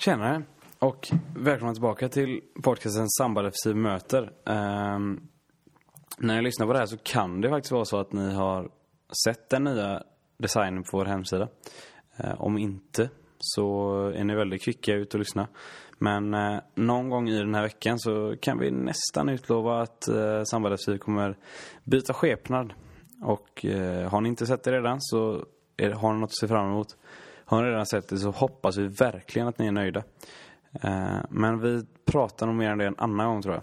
[0.00, 0.42] Tjenare
[0.78, 4.22] och välkomna tillbaka till podcasten Sambal möter.
[4.22, 5.28] Um,
[6.18, 8.70] när ni lyssnar på det här så kan det faktiskt vara så att ni har
[9.24, 10.02] sett den nya
[10.38, 11.48] designen på vår hemsida.
[12.24, 15.48] Uh, om inte så är ni väldigt kvicka ut och lyssna.
[15.98, 20.44] Men uh, någon gång i den här veckan så kan vi nästan utlova att uh,
[20.44, 21.36] Sambal kommer
[21.84, 22.72] byta skepnad.
[23.22, 25.44] Och uh, har ni inte sett det redan så
[25.76, 26.96] är, har ni något att se fram emot.
[27.50, 30.02] Har ni redan sett det så hoppas vi verkligen att ni är nöjda.
[30.82, 33.62] Eh, men vi pratar nog mer om det en annan gång tror jag.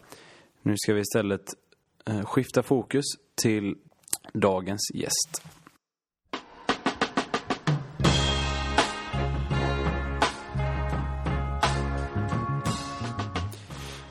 [0.61, 1.41] Nu ska vi istället
[2.05, 3.05] eh, skifta fokus
[3.35, 3.75] till
[4.33, 5.41] dagens gäst.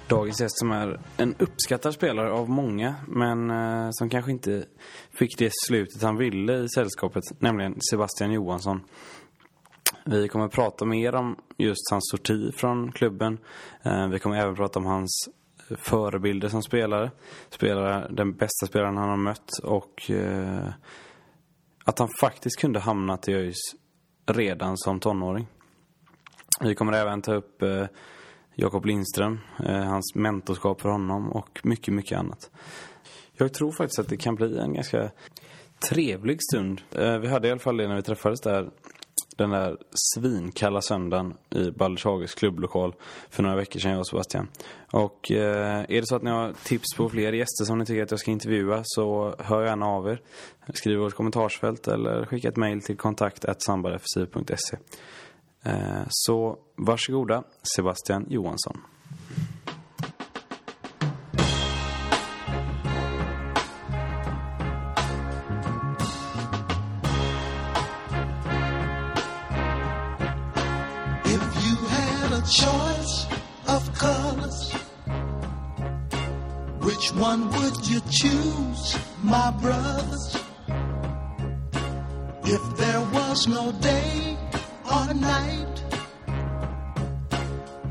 [0.08, 4.64] Dagens gäst som är en uppskattad spelare av många men eh, som kanske inte
[5.10, 8.80] fick det slutet han ville i sällskapet, nämligen Sebastian Johansson.
[10.08, 13.38] Vi kommer prata mer om just hans sorti från klubben.
[13.82, 15.28] Eh, vi kommer även prata om hans
[15.76, 17.10] förebilder som spelare.
[17.50, 20.68] spelare den bästa spelaren han har mött och eh,
[21.84, 23.60] att han faktiskt kunde hamnat i ÖIS
[24.26, 25.46] redan som tonåring.
[26.60, 27.86] Vi kommer även ta upp eh,
[28.54, 32.50] Jakob Lindström, hans mentorskap för honom och mycket, mycket annat.
[33.32, 35.10] Jag tror faktiskt att det kan bli en ganska
[35.90, 36.80] trevlig stund.
[37.20, 38.70] Vi hade i alla fall det när vi träffades där
[39.36, 42.94] den där svinkalla söndagen i Baldershages klubblokal
[43.30, 44.48] för några veckor sedan, jag och Sebastian.
[44.92, 48.02] Och eh, är det så att ni har tips på fler gäster som ni tycker
[48.02, 50.20] att jag ska intervjua så hör gärna av er.
[50.74, 53.44] Skriv i vårt kommentarsfält eller skicka ett mejl till kontakt
[55.62, 57.42] Eh, så varsågoda,
[57.76, 58.80] Sebastian Johansson.
[72.48, 73.26] Choice
[73.68, 74.72] of colors
[76.80, 80.36] Which one would you choose, my brothers?
[82.44, 84.36] If there was no day
[84.90, 85.76] or night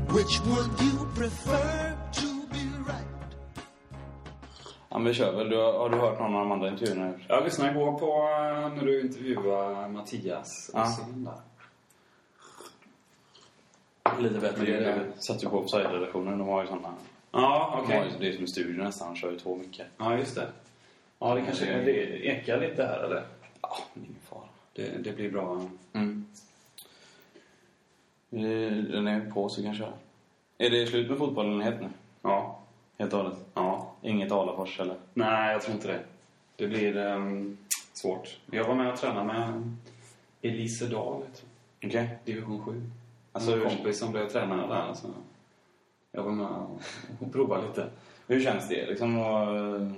[0.08, 3.06] Which would you prefer to be right?
[4.88, 5.48] Ja, men vi kör väl.
[5.48, 7.12] Du, har du hört någon av de andra intervjuerna?
[7.28, 10.86] Jag lyssnade igår på eh, när du intervjuade Mattias ja.
[14.20, 14.64] Lite bättre.
[14.64, 16.38] Det satt ju på offside-redaktionen.
[16.38, 16.94] De har ju sådana.
[17.32, 17.98] Ja, okej.
[17.98, 18.10] Okay.
[18.10, 19.14] De det är som en studio nästan.
[19.14, 19.86] De kör ju två mycket.
[19.98, 20.48] Ja, just det.
[21.18, 23.22] Ja, det kanske det, det ekar lite här, eller?
[23.62, 24.48] Ja, men ingen fara.
[24.72, 25.62] Det, det blir bra.
[25.92, 26.26] Mm.
[28.90, 29.84] Den är på så kanske.
[30.58, 31.88] Är det slut med fotbollen helt nu?
[32.22, 32.58] Ja.
[32.98, 33.38] Helt och hållet?
[33.54, 33.92] Ja.
[34.02, 34.96] Inget Alafors eller?
[35.14, 36.00] Nej, jag tror inte det.
[36.56, 37.58] Det blir um,
[37.92, 38.38] svårt.
[38.50, 39.76] Jag var med och tränade med
[40.42, 41.22] Elise Dahl,
[41.76, 41.88] Okej.
[41.88, 42.06] Okay.
[42.24, 42.90] Division 7.
[43.36, 44.74] Alltså en kompis som blev tränare där.
[44.74, 45.14] Alltså.
[46.12, 46.46] Jag var med
[47.20, 47.90] och provade lite.
[48.26, 48.86] Hur känns det?
[48.86, 49.92] Liksom, och,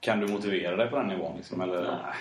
[0.00, 1.36] kan du motivera dig på den nivån?
[1.36, 2.14] Liksom, eller, Nej.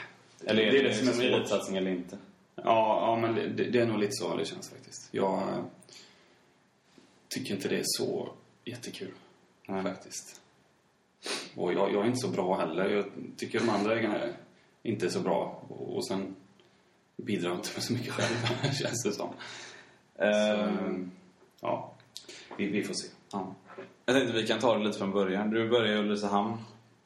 [0.45, 2.17] Eller är det, det, det som är liksom elitsatsning eller inte?
[2.55, 5.09] Ja, ja men det, det, är nog lite så det känns faktiskt.
[5.11, 5.43] Jag
[7.29, 8.29] tycker inte det är så
[8.65, 9.13] jättekul.
[9.67, 9.83] Nej.
[9.83, 10.41] Faktiskt.
[11.55, 12.89] Och jag, jag, är inte så bra heller.
[12.89, 13.05] Jag
[13.37, 14.33] tycker de andra är
[14.83, 15.63] inte är så bra.
[15.69, 16.35] Och, och sen
[17.17, 19.29] bidrar jag inte med så mycket själv, känns det som.
[20.21, 21.11] Um,
[21.61, 21.91] ja,
[22.57, 23.07] vi, vi, får se.
[23.31, 23.55] Ja.
[24.05, 25.49] Jag tänkte vi kan ta det lite från början.
[25.49, 26.57] Du började i Ulricehamn.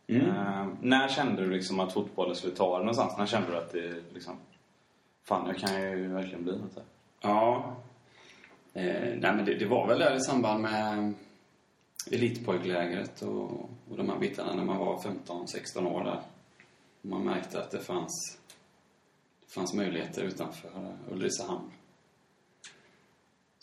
[0.07, 0.27] Mm.
[0.27, 3.17] Uh, när kände du liksom att fotbollen skulle ta dig någonstans?
[3.17, 4.35] När kände du att det liksom...
[5.23, 6.83] Fan, jag kan ju verkligen bli något här.
[7.21, 7.75] Ja.
[8.73, 11.13] Eh, nej, men det, det, var väl där i samband med
[12.11, 13.51] elitpojklägret och,
[13.89, 16.21] och de här bitarna när man var 15-16 år där.
[17.01, 18.37] Man märkte att det fanns,
[19.45, 20.69] det fanns möjligheter utanför
[21.11, 21.71] Ulricehamn.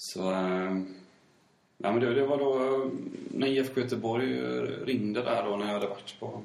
[0.05, 0.31] Så...
[0.31, 0.77] Eh,
[1.79, 2.81] ja, men det, det, var då
[3.31, 4.41] när IFK Göteborg
[4.85, 6.43] ringde där då när jag hade varit på,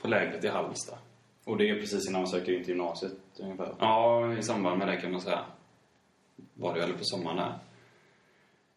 [0.00, 0.98] på lägret i Halmstad.
[1.44, 3.74] Och det är precis innan man söker in till gymnasiet ungefär?
[3.78, 5.44] Ja, i samband med det kan man säga.
[6.54, 7.58] Var det, eller på sommaren där.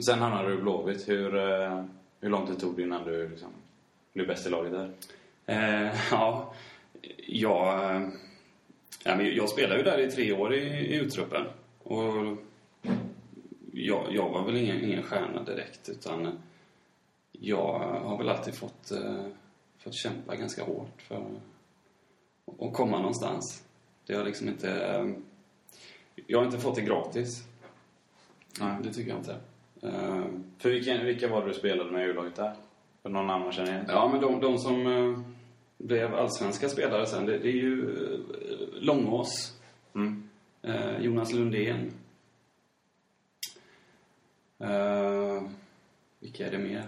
[0.01, 1.10] Sen hamnade du i Blåvitt.
[1.10, 1.86] Hur, eh,
[2.19, 3.50] hur lång tid tog det innan du liksom,
[4.13, 4.92] blev bäst i laget där?
[5.45, 6.54] Eh, ja,
[7.28, 8.01] jag, eh,
[9.04, 11.45] ja, men jag spelade ju där i tre år i, i uttruppen.
[11.84, 12.38] Och
[13.73, 16.39] jag, jag var väl ingen, ingen stjärna direkt, utan
[17.31, 19.25] jag har väl alltid fått, eh,
[19.77, 21.23] fått kämpa ganska hårt för
[22.59, 23.63] att komma någonstans.
[24.05, 24.71] Det har liksom inte...
[24.85, 25.07] Eh,
[26.27, 27.43] jag har inte fått det gratis.
[28.59, 28.75] Nej.
[28.83, 29.37] Det tycker jag inte.
[29.81, 30.25] Eh,
[30.57, 32.53] För vilka, vilka var det du spelade med i huvudlaget där?
[33.01, 33.85] För någon namn man känner igen?
[33.87, 35.25] Ja, men de, de som
[35.77, 37.95] blev allsvenska spelare sen, det, det är ju
[38.73, 39.59] Långås,
[39.95, 40.29] Mm.
[40.99, 41.91] Jonas Lundén.
[44.63, 45.44] Eh,
[46.19, 46.88] vilka är det mer?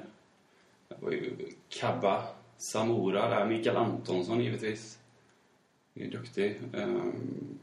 [0.87, 1.31] Det var ju
[1.69, 2.23] Kabba,
[2.57, 4.99] Samora där, Mikael Antonsson givetvis.
[5.93, 6.61] Det är duktig.
[6.73, 6.87] Eh,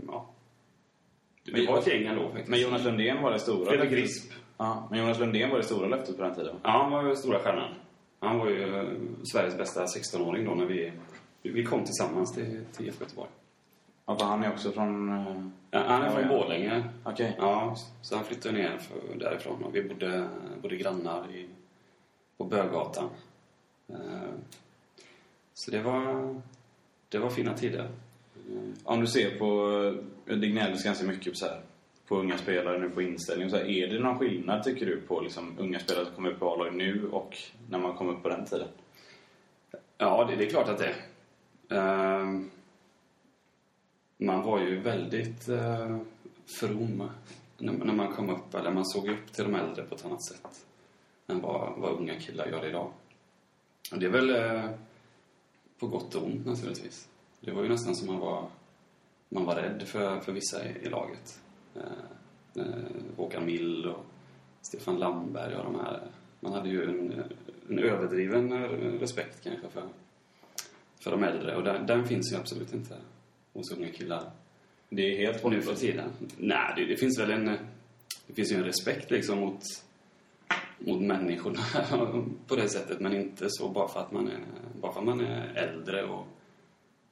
[0.06, 0.26] ja.
[1.44, 2.49] Det, det var ett gäng ändå faktiskt.
[2.49, 3.91] Men Jonas Lundén var det stora löftet.
[3.91, 4.32] Grisp.
[4.59, 6.56] Ja, men Jonas Lundén var det stora löftet på den tiden.
[6.62, 7.75] Ja, han var ju stora stjärnan.
[8.20, 8.88] Han var ju eh,
[9.32, 10.93] Sveriges bästa 16-åring då när vi,
[11.43, 13.31] vi kom tillsammans till, till IFK Göteborg.
[14.06, 15.08] Ja, för han är också från...
[15.08, 16.28] eh, Ja, han är från.
[16.28, 16.84] Borlänge.
[17.04, 17.37] Okej.
[17.38, 20.28] Ja, så han flyttade ner för, därifrån och vi bodde,
[20.62, 21.46] bodde grannar i,
[22.37, 23.08] på Bögatan.
[23.88, 23.96] Eh,
[25.54, 26.34] Så det var,
[27.08, 27.88] det var fina tider.
[28.84, 29.72] Om du ser på...
[30.26, 31.60] eh, Det gnälls ganska mycket så här,
[32.08, 33.50] på unga spelare nu på inställning.
[33.50, 36.43] Så här, är det någon skillnad tycker du på liksom, unga spelare som kommer upp
[36.43, 37.37] i A-lag nu och
[37.70, 38.69] när man kom upp på den tiden?
[39.98, 40.94] Ja, det, det är klart att det
[41.69, 42.20] är.
[42.20, 42.40] Eh,
[44.22, 45.98] man var ju väldigt eh,
[46.46, 47.10] from
[47.58, 50.24] när, när man kom upp, eller man såg upp till de äldre på ett annat
[50.24, 50.66] sätt
[51.26, 52.92] än vad, vad unga killar gör idag.
[53.92, 54.70] Och det är väl eh,
[55.78, 57.08] på gott och ont naturligtvis.
[57.40, 58.48] Det var ju nästan som man var,
[59.28, 61.40] man var rädd för, för vissa i, i laget.
[61.74, 64.04] Eh, eh, Håkan Mill och
[64.60, 66.02] Stefan Lamberg och de här.
[66.40, 67.22] Man hade ju en,
[67.69, 68.69] en överdriven eh,
[69.00, 69.88] respekt kanske för,
[71.04, 72.96] för de äldre och den, den finns ju absolut inte
[73.52, 74.31] hos unga killar
[74.88, 76.10] Det är helt nu för tiden.
[76.37, 77.58] Nej, det, det finns väl en...
[78.26, 79.60] Det finns ju en respekt liksom mot,
[80.78, 81.60] mot människorna
[82.46, 84.40] på det sättet, men inte så bara för att man är,
[84.81, 86.26] bara för att man är äldre och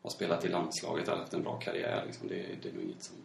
[0.03, 2.03] har spelat i landslaget och haft en bra karriär.
[2.07, 2.29] Liksom.
[2.29, 3.17] Det, det är nog inget som...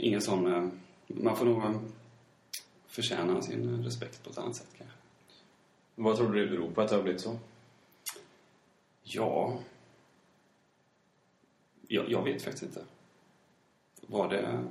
[0.00, 0.46] Ingen sån...
[0.54, 0.68] eh,
[1.06, 1.80] Man får nog eh,
[2.86, 4.96] förtjäna sin respekt på ett annat sätt kanske.
[5.94, 7.38] Vad tror du det beror på att det har blivit så?
[9.02, 9.58] Ja...
[11.88, 12.84] Jag, jag vet faktiskt inte.
[14.00, 14.64] Vad det...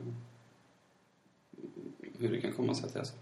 [2.20, 3.16] Hur det kan komma sig att det är så.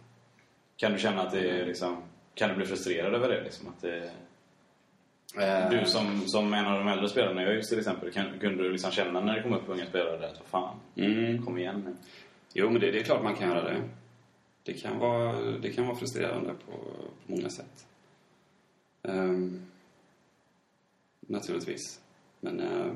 [0.78, 2.04] Kan du känna att det är liksom...
[2.36, 3.44] Kan du bli frustrerad över det?
[3.44, 4.12] Liksom, att det
[5.72, 8.72] du som, som en av de äldre spelarna i ÖIS till exempel, kan, kunde du
[8.72, 11.46] liksom känna när det kom upp unga spelare att vad fan, Mm.
[11.46, 11.96] kom igen nu.
[12.54, 13.82] Jo, men det, det är klart man kan göra det.
[14.64, 17.86] Det kan vara, det kan vara frustrerande på, på många sätt.
[19.04, 19.66] Ehm,
[21.20, 22.02] naturligtvis.
[22.40, 22.92] Men ja.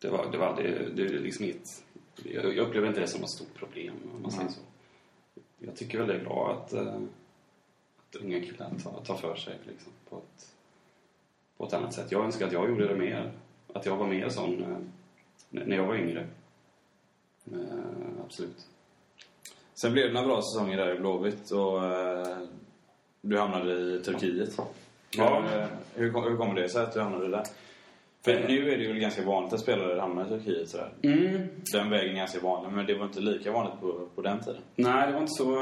[0.00, 0.56] Det var, det var
[0.94, 1.84] det är liksom inget,
[2.24, 4.60] jag, jag upplever inte det som ett stort problem om man säger så.
[5.58, 6.94] Jag tycker väl det är bra att, eh,
[7.98, 10.54] att unga killar tar, tar för sig liksom, på, ett,
[11.56, 12.12] på ett annat sätt.
[12.12, 13.32] Jag önskar att jag gjorde det mer.
[13.72, 14.78] Att jag var mer sån eh,
[15.50, 16.26] när jag var yngre.
[17.52, 18.66] Eh, absolut.
[19.74, 21.80] Sen blev det några bra säsonger där i Blåvitt och
[23.20, 24.58] du hamnade i Turkiet.
[25.10, 25.44] Ja.
[25.94, 27.44] Hur, hur, hur kommer det sig att du hamnade där?
[28.24, 30.92] För nu är det ju ganska vanligt att spelare hamnar i Turkiet sådär.
[31.02, 31.48] Mm.
[31.72, 34.60] Den vägen är ganska vanlig, men det var inte lika vanligt på, på den tiden.
[34.76, 35.54] Nej, det var inte så...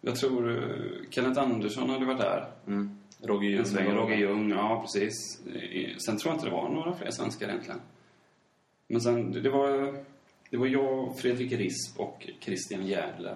[0.00, 2.46] Jag tror eh, Kenneth Andersson hade varit där.
[2.66, 2.98] Mm.
[3.22, 3.64] Roger Ljung.
[3.64, 3.90] sväng.
[3.94, 5.12] Roger Ljung, ja precis.
[5.46, 7.80] Eh, Sen tror jag inte det var några fler svenskar egentligen.
[8.88, 9.94] Men sen, det- var,
[10.50, 13.34] det var jag, Fredrik Risp och Christian Järdler.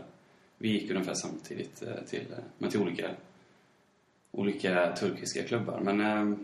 [0.59, 3.11] Vi gick ungefär samtidigt eh, till, eh, men till olika,
[4.31, 5.81] olika turkiska klubbar.
[5.83, 6.37] Men eh,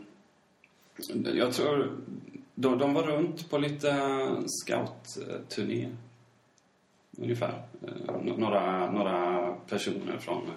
[1.35, 1.97] jag tror...
[2.59, 5.89] De, de var runt på lite scoutturné,
[7.19, 7.63] Ungefär.
[7.83, 10.51] Eh, några, några personer från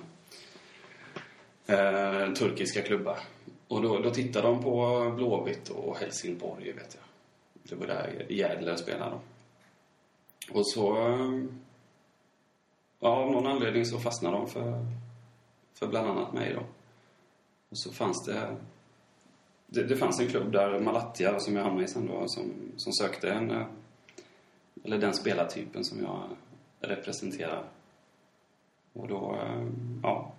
[1.65, 3.19] eh, turkiska klubbar.
[3.67, 7.03] Och då, då tittade de på Blåvitt och Helsingborg, vet jag.
[7.63, 9.19] Det var där Jädler spelade.
[10.51, 10.97] Och så...
[10.97, 11.43] Eh,
[12.99, 14.85] ja, av någon anledning så fastnade de för,
[15.73, 16.63] för bland annat mig då.
[17.69, 18.57] Och så fanns det...
[19.71, 22.93] Det, det fanns en klubb där, Malatya, som jag hamnade i sen då, som, som
[22.93, 23.51] sökte en...
[23.51, 23.65] eh,
[24.83, 26.23] Eller den spelartypen som jag
[26.79, 27.63] representerar.
[28.93, 29.67] Och då, eh,
[30.03, 30.31] ja,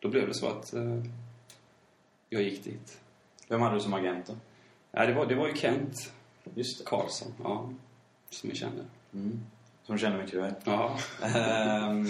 [0.00, 1.02] då blev det så att eh,
[2.28, 3.00] jag gick dit.
[3.48, 4.34] Vem hade du som agent då?
[4.90, 6.12] Ja, det, var, det var ju Kent
[6.54, 6.84] Just det.
[6.84, 7.70] Karlsson, ja,
[8.30, 8.84] som vi känner.
[9.14, 9.40] Mm.
[9.82, 10.54] Som känner mycket väl.
[10.64, 10.98] Ja.
[11.22, 12.06] Ehm,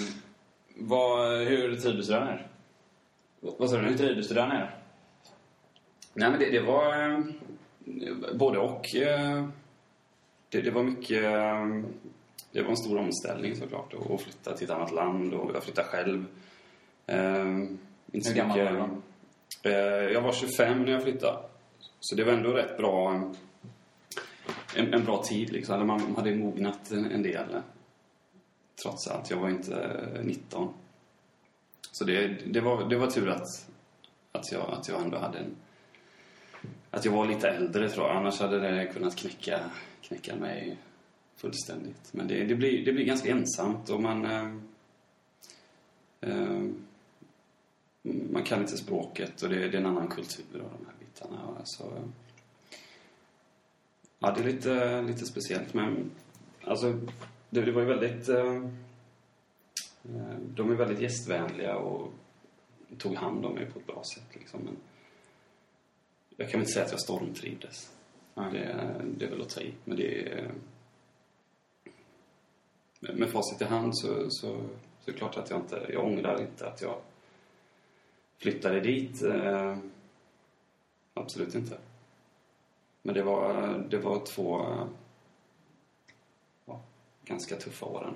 [0.77, 2.47] vad, hur trivdes du där nere?
[3.41, 4.73] Vad sa du Hur trivdes du där nere?
[6.15, 7.19] Nej, men det, det var eh,
[8.35, 8.95] både och.
[8.97, 9.47] eh,
[10.49, 11.25] Det, det var mycket...
[11.25, 11.67] eh,
[12.53, 13.95] Det var en stor omställning såklart.
[13.95, 16.25] Att flytta till ett annat land och jag flyttade själv.
[18.13, 21.39] Inte Hur gammal var du Eh, Jag var 25 när jag flyttade.
[22.01, 23.13] Så det var ändå rätt bra...
[24.77, 25.87] En, en bra tid liksom.
[25.87, 27.45] Man hade mognat en, en del.
[28.83, 29.31] Trots allt.
[29.31, 29.75] Jag var inte
[30.15, 30.75] eh, 19.
[31.93, 33.69] Så det, det, var, det var tur att,
[34.33, 35.57] att, jag, att jag ändå hade en...
[36.95, 38.17] Att jag var lite äldre tror jag.
[38.17, 39.71] Annars hade det kunnat knäcka,
[40.03, 40.77] knäcka mig
[41.37, 42.13] fullständigt.
[42.13, 44.25] Men det, det, blir, det blir ganska ensamt och man...
[44.25, 44.51] Eh,
[46.21, 46.63] eh,
[48.33, 51.61] man kan inte språket och det, det är en annan kultur och de här bitarna.
[51.65, 51.93] Så,
[54.19, 56.11] ja, det är lite, lite speciellt men
[56.65, 56.93] alltså
[57.51, 58.29] det, det var ju väldigt...
[58.29, 58.55] Eh,
[60.05, 62.13] eh de är väldigt gästvänliga och
[62.99, 64.61] tog hand om mig på ett bra sätt liksom.
[64.61, 64.77] Men
[66.37, 67.91] jag kan väl inte säga att jag stormtrivdes.
[68.35, 68.53] Nej.
[68.53, 69.75] Det, det är väl att ta i.
[69.85, 70.51] Men det är...
[73.01, 74.55] Med facit i hand så, så, så
[75.11, 75.87] är det klart att jag inte...
[75.93, 76.97] Jag ångrar inte att jag
[78.39, 79.23] flyttade dit.
[79.23, 79.77] Eh,
[81.15, 81.79] absolut inte.
[83.03, 84.67] Men det var, det var två
[86.67, 86.81] ja,
[87.25, 87.87] ganska tuffa.
[87.87, 88.07] Och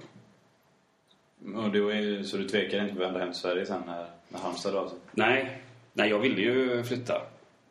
[1.72, 4.38] du, är- så du tvekade inte på att vända hem till Sverige sen när, när
[4.38, 4.78] Halmstad då?
[4.78, 4.96] Alltså.
[5.12, 7.22] Nej, nej, jag ville ju flytta.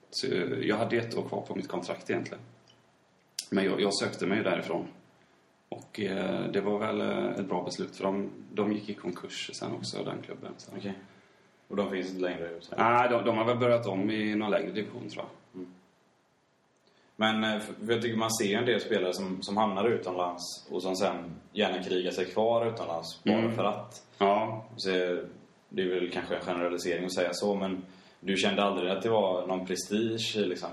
[0.09, 0.27] Så
[0.61, 2.43] jag hade ett år kvar på mitt kontrakt egentligen.
[3.49, 4.87] Men jag, jag sökte mig därifrån.
[5.69, 9.49] Och eh, det var väl eh, ett bra beslut för de, de gick i konkurs
[9.53, 10.51] sen också, den klubben.
[10.57, 10.71] Så.
[10.77, 10.93] Okej.
[11.67, 12.49] Och de finns inte längre?
[12.77, 15.65] Nej, de, de har väl börjat om i någon lägre division tror jag.
[17.15, 20.95] Men eh, jag tycker man ser en del spelare som, som hamnar utomlands och som
[20.95, 23.55] sen gärna krigar sig kvar utomlands bara Mm.
[23.55, 24.03] för att.
[24.17, 24.89] Ja, Så
[25.69, 27.83] det är väl kanske en generalisering att säga så, men
[28.19, 30.69] du kände aldrig att det var någon prestige liksom?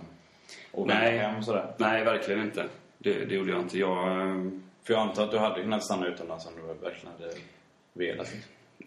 [0.73, 1.19] Vända Nej.
[1.19, 1.75] hem och sådär?
[1.79, 2.69] nej verkligen inte.
[2.99, 3.79] Det, det gjorde jag inte.
[3.79, 4.51] Jag, eh,
[4.83, 7.35] För jag antar att du hade kunnat stanna utomlands om du verkligen hade
[7.93, 8.35] velat.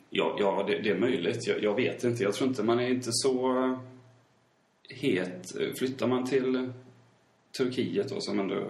[0.09, 1.47] Ja, ja det, det är möjligt.
[1.47, 2.23] Jag, jag vet inte.
[2.23, 3.79] Jag tror inte man är inte så
[4.89, 5.45] het.
[5.79, 6.71] Flyttar man till
[7.57, 8.69] Turkiet då som ändå...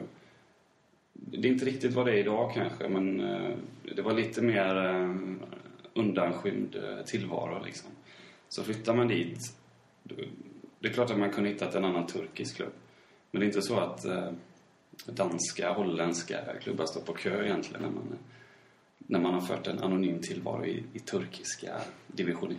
[1.14, 3.56] Det är inte riktigt vad det är idag kanske, men eh,
[3.96, 5.16] det var lite mer eh,
[5.94, 6.76] undanskymd
[7.06, 7.90] tillvaro liksom.
[8.50, 9.40] Så flyttar man dit,
[10.80, 12.74] det är klart att man kunde hittat en annan turkisk klubb.
[13.32, 14.32] Men det är inte så att eh,
[15.06, 18.18] danska, holländska klubbar står på kö egentligen när man,
[18.98, 22.58] när man har fört en anonym tillvaro i, i turkiska division 1.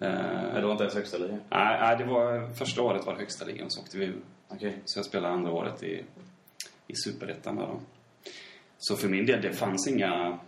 [0.00, 1.40] Eh, det var inte ens högsta ligan?
[1.50, 4.20] nej, nej, det var, första året var det högsta ligan så åkte vi ur.
[4.48, 4.76] Okej.
[4.84, 6.04] Så jag spelade andra året i,
[6.86, 7.80] i Superettan där då.
[8.78, 10.38] Så för min del, det fanns inga...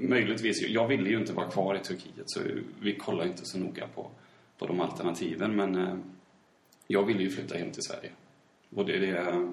[0.00, 2.40] Möjligtvis, jag ville ju inte vara kvar i Turkiet så
[2.80, 4.10] vi kollade inte så noga på,
[4.58, 5.94] på de alternativen men eh,
[6.86, 8.10] jag ville ju flytta hem till Sverige.
[8.76, 9.48] Och det, det,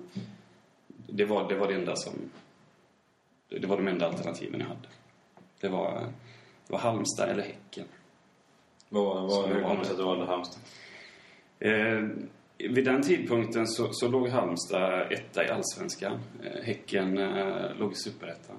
[1.08, 2.13] det, var, det var det enda som...
[3.50, 4.88] Det var de enda alternativen jag hade.
[5.60, 6.00] Det var,
[6.68, 7.86] det var Halmstad eller Häcken.
[8.89, 9.86] Vad, vad, hur var kommer det det.
[9.86, 10.62] sig att du valde Halmstad?
[11.60, 12.08] Eh,
[12.58, 16.20] vid den tidpunkten så, så låg Halmstad etta i Allsvenskan.
[16.44, 18.56] Eh, häcken eh, låg i Superettan.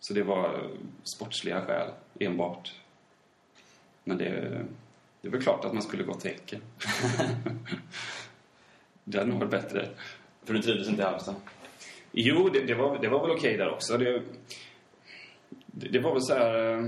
[0.00, 0.70] Så det var
[1.16, 2.79] sportsliga skäl enbart.
[4.04, 4.30] Men det,
[5.20, 6.60] det är väl klart att man skulle gå till Häcken.
[9.04, 9.88] det hade nog varit bättre.
[10.44, 11.34] För du trivdes inte i Halmstad?
[12.12, 13.98] Jo, det, det, var, det var väl okej där också.
[13.98, 14.22] Det,
[15.66, 16.72] det, det var väl så här...
[16.72, 16.84] eh,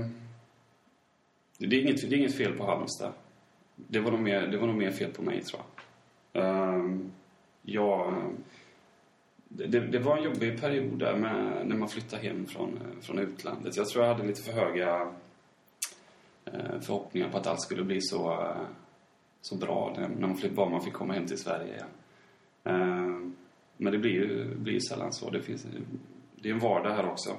[1.57, 3.11] Det är, inget, det är inget fel på Halmstad.
[3.75, 6.43] Det var nog mer, det var nog mer fel på mig, tror jag.
[6.43, 7.11] Ehm,
[7.61, 8.13] jag
[9.55, 13.77] det, det, var en jobbig period där med, när man flyttade hem från, från utlandet.
[13.77, 15.07] Jag tror jag hade lite för höga eh,
[16.45, 18.67] Eh, förhoppningar på att allt skulle bli så, eh,
[19.41, 21.87] så bra när, man flytt, bara man fick komma hem till Sverige igen.
[22.63, 23.31] Eh,
[23.77, 25.29] men det blir ju, blir sällan så.
[25.29, 25.65] Det, finns,
[26.35, 27.37] det är en vardag här också.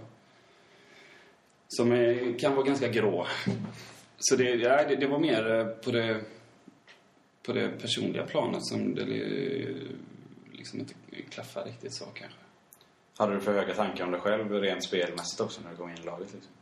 [1.68, 3.26] Som är, kan vara ganska grå.
[4.18, 6.24] Så det, ja, det, det var mer på det,
[7.42, 9.04] på det personliga planet som det
[10.52, 10.94] liksom inte
[11.30, 12.38] klaffade riktigt så kanske.
[13.16, 15.96] Hade du för höga tankar om dig själv rent spelmässigt också när du kom in
[15.96, 16.32] i laget?
[16.34, 16.52] Liksom?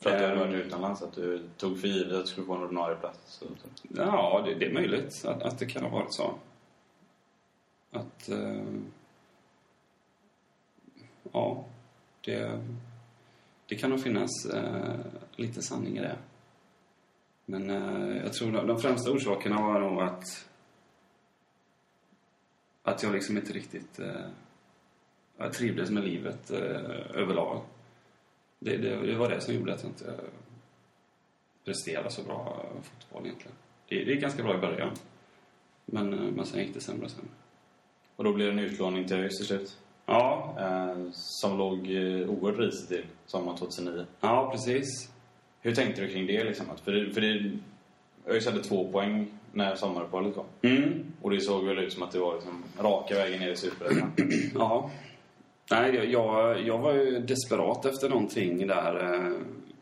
[0.00, 0.50] För att du hade Ehm.
[0.50, 3.42] varit utomlands, att du tog för givet att du skulle få en ordinarie plats?
[3.88, 6.34] Ja, det, det är möjligt att, att det kan ha varit så.
[7.90, 8.28] Att...
[8.28, 8.62] Eh,
[11.32, 11.64] ja,
[12.24, 12.60] det...
[13.66, 14.96] det kan nog finnas eh,
[15.36, 16.16] lite sanning i det.
[17.44, 20.46] Men eh, jag tror de, de främsta orsakerna var nog att
[22.82, 24.26] att jag liksom inte riktigt eh,
[25.36, 27.62] jag trivdes med livet eh, överlag.
[28.66, 30.14] Det, det, det var det som gjorde att jag inte
[31.64, 33.56] presterade så bra fotboll egentligen.
[33.88, 34.90] Det, det gick ganska bra i början.
[35.84, 37.30] Men, eh, men sen gick det sämre och sämre.
[38.16, 39.78] Och då blev det en utlåning till ÖIS till slut.
[40.06, 44.06] Ja, Eh, som låg eh, oerhört risigt till sommaren 2009.
[44.20, 45.10] ja precis.
[45.60, 46.66] Hur tänkte du kring det liksom?
[46.84, 47.50] För det, för det
[48.26, 50.46] ÖIS hade två poäng när sommaruppehållet kom.
[50.62, 51.12] Mm.
[51.22, 54.12] Och det såg väl ut som att det var liksom raka vägen ner i Superettan.
[54.54, 54.90] Ja.
[55.70, 59.14] Nej, jag, jag, jag var ju desperat efter någonting där.
[59.14, 59.32] Eh,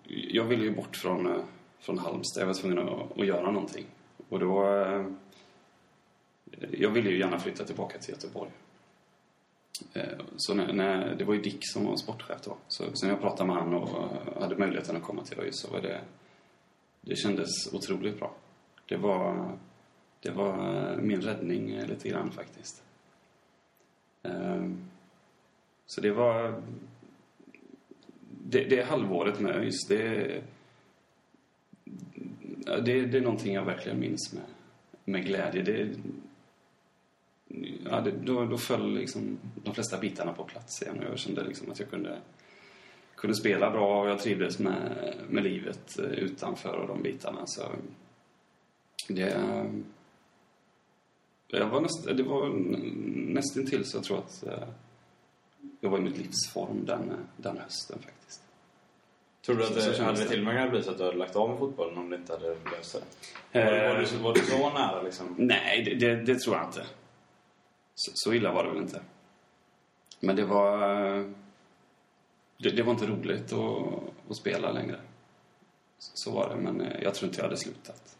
[0.06, 1.42] jag ville ju bort från, eh,
[1.78, 2.42] från Halmstad.
[2.42, 3.86] Jag var tvungen att, att göra någonting.
[4.28, 4.76] Och då...
[4.76, 5.06] Eh,
[6.70, 8.50] jag ville ju gärna flytta tillbaka till Göteborg.
[10.36, 12.56] Så när, när, det var ju Dick som var sportchef då.
[12.68, 15.72] Så, så när jag pratade med honom och hade möjligheten att komma till ÖIS så
[15.72, 16.00] var det...
[17.00, 18.34] Det kändes otroligt bra.
[18.86, 19.52] Det var,
[20.20, 22.82] det var min räddning lite grann faktiskt.
[24.22, 24.90] Um,
[25.86, 26.62] så det var...
[28.46, 30.42] Det, det halvåret med ÖIS, det,
[32.64, 33.06] det...
[33.06, 34.42] Det är någonting jag verkligen minns med,
[35.04, 35.62] med glädje.
[35.62, 35.88] Det,
[37.90, 41.44] ja, det, då, då föll liksom de flesta bitarna på plats igen och jag kände
[41.44, 42.18] liksom att jag kunde,
[43.16, 47.46] kunde spela bra och jag trivdes med, med livet eh, utanför och de bitarna.
[47.46, 47.62] Så
[49.08, 49.42] det...
[51.46, 52.48] Jag var näst, det var
[53.34, 54.68] nästintill så jag tror att eh,
[55.80, 58.40] jag var i mitt livsform den, den hösten faktiskt.
[59.46, 60.28] Tror du att det hade det.
[60.28, 62.16] till och med kunnat bli så att du hade lagt av med fotbollen om du
[62.16, 62.92] inte hade löst
[63.52, 63.64] det?
[63.64, 63.92] Var, Eh.
[63.94, 65.34] var, du, var du så nära liksom?
[65.38, 66.86] Nej, det, det, det tror jag inte.
[67.94, 69.02] Så, så illa var det väl inte.
[70.20, 71.04] Men det var...
[71.18, 71.26] eh,
[72.58, 75.00] Det, det var inte roligt att, att spela längre.
[75.98, 78.16] Så, så var det, men eh, jag tror inte jag hade slutat.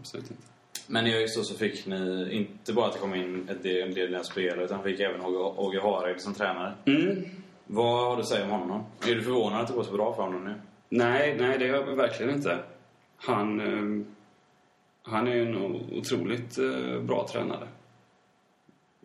[0.00, 0.42] Absolut inte.
[0.86, 3.94] Men i då så fick ni inte bara att det kom in ett del, en
[3.94, 6.74] del nya spelare utan fick även Åge, Hareid som tränare.
[6.86, 7.24] Mm.
[7.66, 8.82] Vad har du att säga om honom?
[9.08, 10.54] Är du förvånad att det går så bra för honom nu?
[10.88, 12.58] Nej, nej, det är jag verkligen inte.
[13.16, 14.06] Han, eh,
[15.02, 17.68] han är en o- otroligt eh, bra tränare.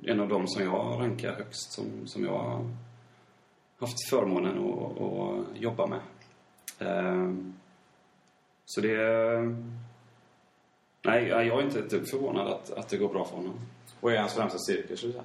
[0.04, 2.66] En av dem som jag rankar högst, som, som jag har
[3.80, 6.00] haft förmånen att, att jobba med.
[6.80, 7.34] Eh,
[8.66, 8.98] så det...
[11.02, 13.60] Nej, jag är inte ett dugg förvånad att, att det går bra för honom.
[14.00, 15.20] Vad är hans främsta styrka, skulle du?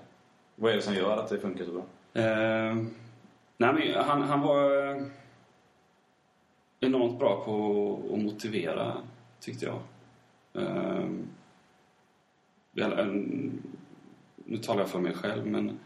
[0.57, 1.83] Vad är det som gör att det funkar så bra?
[2.23, 2.75] Eh,
[3.57, 5.03] nej, men han, han var eh,
[6.81, 8.97] enormt bra på att motivera,
[9.41, 9.81] tyckte jag.
[10.63, 11.09] Eh,
[14.45, 15.79] nu talar jag för mig själv, men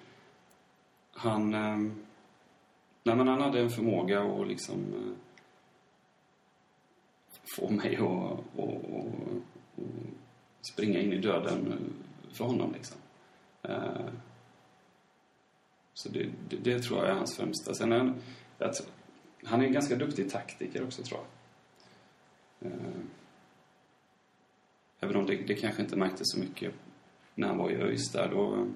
[1.13, 1.55] han...
[1.55, 1.77] Eh,
[3.03, 5.13] nej, men han hade en förmåga att liksom eh,
[7.57, 8.41] få mig att
[10.61, 11.75] springa in i döden
[12.33, 12.97] för honom, liksom.
[13.63, 14.07] Eh,
[15.95, 17.75] så det, det, det tror jag är hans främsta.
[17.75, 18.15] Sen är han,
[18.59, 18.91] att,
[19.45, 22.73] han är en ganska duktig taktiker också, tror jag.
[22.73, 23.01] Eh,
[25.01, 26.75] även om det, det kanske inte märktes så mycket
[27.35, 28.29] när han var i ÖIS där.
[28.31, 28.67] Då,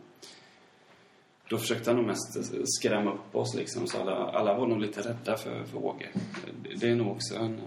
[1.49, 3.87] då försökte han nog mest skrämma upp oss liksom.
[3.87, 6.09] Så alla, alla var nog lite rädda för, för Åge.
[6.62, 7.61] Det, det är nog också en,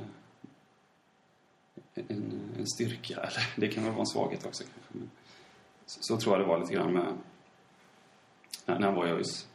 [1.95, 3.13] en, en styrka.
[3.19, 4.89] Eller det kan väl vara en svaghet också kanske.
[4.91, 5.09] Men
[5.85, 7.05] så, så tror jag det var lite grann med
[8.65, 9.47] när, när han var i ÖIS.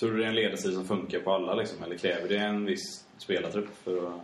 [0.00, 1.82] Tror du det är en ledarstil som funkar på alla liksom?
[1.84, 4.20] Eller kräver det en viss spelartrupp för att...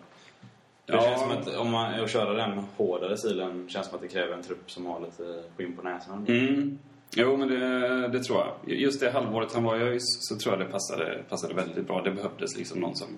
[0.87, 1.03] Det Ja.
[1.03, 4.35] känns som att om man att köra den hårdare stilen känns som att det kräver
[4.35, 6.27] en trupp som har lite skinn på näsan.
[6.29, 6.79] Mm.
[7.17, 8.75] Jo, men det, det tror jag.
[8.79, 12.03] Just det halvåret han var i ÖIS så tror jag det passade, passade väldigt bra.
[12.03, 13.09] Det behövdes liksom någon som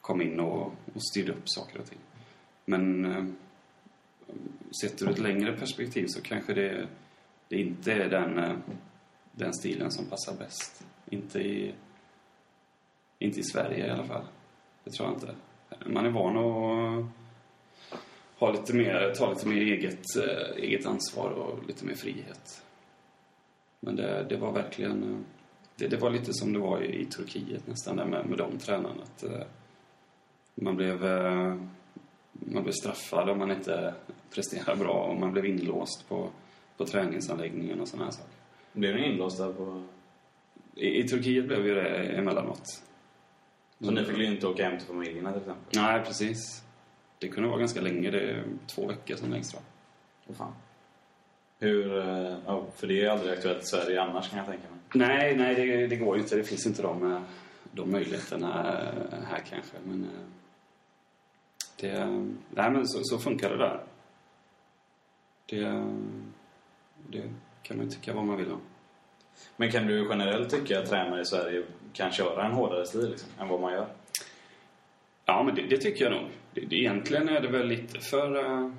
[0.00, 1.98] kom in och, och styrde upp saker och ting.
[2.64, 3.24] Men eh,
[4.80, 6.88] sett ur ett längre perspektiv så kanske det,
[7.48, 8.56] det inte är den, eh,
[9.32, 10.86] den stilen som passar bäst.
[11.10, 11.74] Inte i,
[13.18, 14.24] inte i Sverige i alla fall.
[14.84, 15.34] Det tror jag inte.
[15.86, 17.06] Man är van att
[18.38, 22.62] ha lite mer, ta lite mer eget, eh, eget ansvar och lite mer frihet.
[23.80, 25.02] Men det, det var verkligen...
[25.02, 25.18] Eh,
[25.76, 28.58] det, det var lite som det var i, i Turkiet nästan, där med, med de
[28.58, 29.02] tränarna.
[29.02, 29.24] Att,
[30.54, 31.04] man, blev,
[32.34, 33.94] man blev straffad om man inte
[34.34, 36.30] presterade bra och man blev inlåst på,
[36.76, 38.30] på träningsanläggningen och sådana här saker.
[38.72, 39.82] Blev ni inlåsta på...
[40.74, 42.82] I, I Turkiet blev ju det emellanåt.
[43.80, 45.64] Så ni fick ju inte åka hem till familjerna till exempel?
[45.82, 46.62] Nej, precis.
[47.18, 48.10] Det kunde vara ganska länge.
[48.10, 49.62] Det är två veckor som längst, jag.
[50.26, 50.52] Åh fan.
[51.58, 51.98] Hur...
[51.98, 55.08] eh, Ja, för det är aldrig aktuellt i Sverige annars kan jag tänka mig.
[55.08, 56.36] Nej, nej, det, det går ju inte.
[56.36, 57.20] Det finns inte de, eh,
[57.72, 58.46] de möjligheterna
[59.30, 59.76] här kanske.
[59.86, 60.10] Men eh,
[61.84, 62.06] det,
[62.50, 63.80] nej men så, så funkar det där.
[65.46, 65.84] Det,
[67.08, 67.30] det
[67.62, 68.60] kan man tycka vad man vill om.
[69.56, 73.28] Men kan du generellt tycka att tränare i Sverige kan köra en hårdare stil liksom,
[73.40, 73.86] än vad man gör?
[75.24, 76.30] Ja, men det, det tycker jag nog.
[76.54, 78.70] Det, det, egentligen är det väl lite för, eh,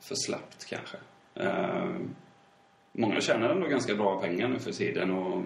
[0.00, 0.96] för slappt kanske.
[1.40, 2.00] Uh,
[2.92, 5.42] många tjänar ändå ganska bra pengar nu för tiden och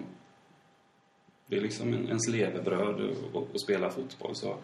[1.47, 4.35] det är liksom ens levebröd att spela fotboll.
[4.35, 4.57] Så,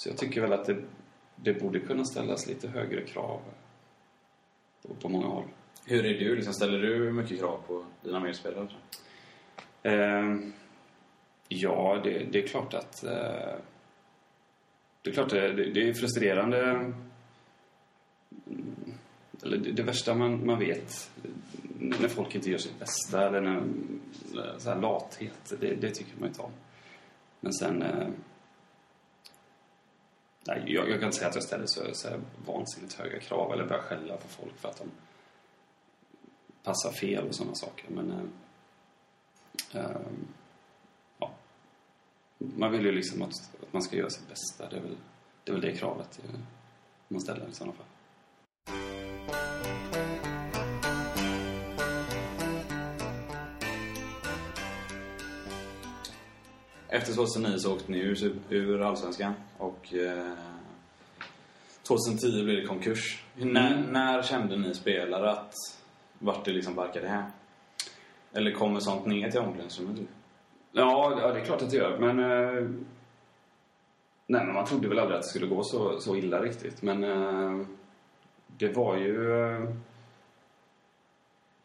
[0.00, 0.76] så jag tycker väl att det,
[1.36, 3.40] det borde kunna ställas lite högre krav
[4.82, 5.44] på, på många håll.
[5.84, 6.36] Hur är du?
[6.36, 8.68] Liksom, ställer du mycket krav på dina medspelare?
[9.86, 10.38] Uh,
[11.48, 13.04] ja, det, det, är klart att...
[13.04, 13.10] Uh,
[15.02, 16.92] det är klart det, det är frustrerande.
[19.42, 21.10] Eller det, det värsta man, man vet
[21.78, 23.62] när folk inte gör sitt bästa eller när,
[24.58, 26.52] så här lathet, det, det tycker man inte om.
[27.40, 27.82] Men sen...
[27.82, 28.08] Eh,
[30.46, 33.52] nej, jag, jag, kan inte säga att jag ställer så, så här vansinnigt höga krav
[33.52, 34.90] eller börjar skälla på folk för att de
[36.62, 37.90] passar fel och sådana saker.
[37.90, 38.10] Men...
[38.10, 39.96] Eh, eh,
[41.18, 41.30] ja.
[42.38, 44.68] Man vill ju liksom att, att, man ska göra sitt bästa.
[44.70, 44.96] Det är väl
[45.44, 46.40] det, är väl det kravet eh,
[47.08, 48.99] man ställer i sådana fall.
[56.92, 60.32] Efter 2009 så åkte ni ur, ur Allsvenskan och eh,
[61.82, 63.24] 2010 blev det konkurs.
[63.36, 63.52] Mm.
[63.52, 65.54] När, när, kände ni spelare att
[66.18, 67.24] vart det liksom barkade hem?
[68.32, 70.00] Eller kommer sånt ner till omklädningsrummet?
[70.72, 71.98] Ja, ja, det är klart att det gör.
[71.98, 72.18] Men...
[72.18, 72.70] Eh,
[74.26, 76.82] nej, men man trodde väl aldrig att det skulle gå så, så illa riktigt.
[76.82, 77.66] Men eh,
[78.46, 79.40] det var ju...
[79.40, 79.70] Eh,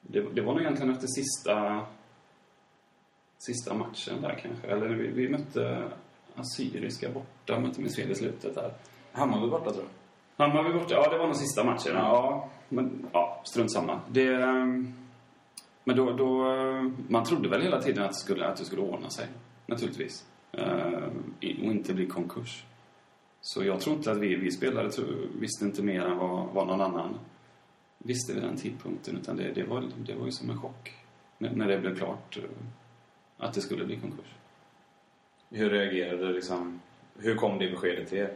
[0.02, 1.86] det, det var nog egentligen efter sista
[3.38, 4.68] sista matchen där kanske.
[4.68, 5.84] Eller vi, vi mötte
[6.36, 8.74] Assyriska borta, mötte min fel i slutet där.
[9.12, 10.46] Hammarby borta tror jag.
[10.46, 11.96] Hammarby borta, ja det var nog sista matchen.
[11.96, 14.00] Ja, men ja, strunt samma.
[14.10, 14.94] Det, ehm,
[15.84, 16.46] men då, då,
[17.08, 19.28] man trodde väl hela tiden att det skulle, att det skulle ordna sig.
[19.66, 20.26] Naturligtvis.
[20.52, 22.66] Ehm, och inte bli konkurs.
[23.42, 24.90] Så jag tror inte att vi, vi spelare
[25.40, 27.20] visste inte mer än vad, vad någon annan
[27.98, 29.18] visste vid den tidpunkten.
[29.18, 30.94] Utan det, det, var, det var ju som en chock
[31.38, 32.40] när, när det blev klart
[33.38, 34.36] att det skulle bli konkurs.
[35.50, 36.82] Hur reagerade liksom...
[37.18, 38.34] Hur kom det beskedet till er?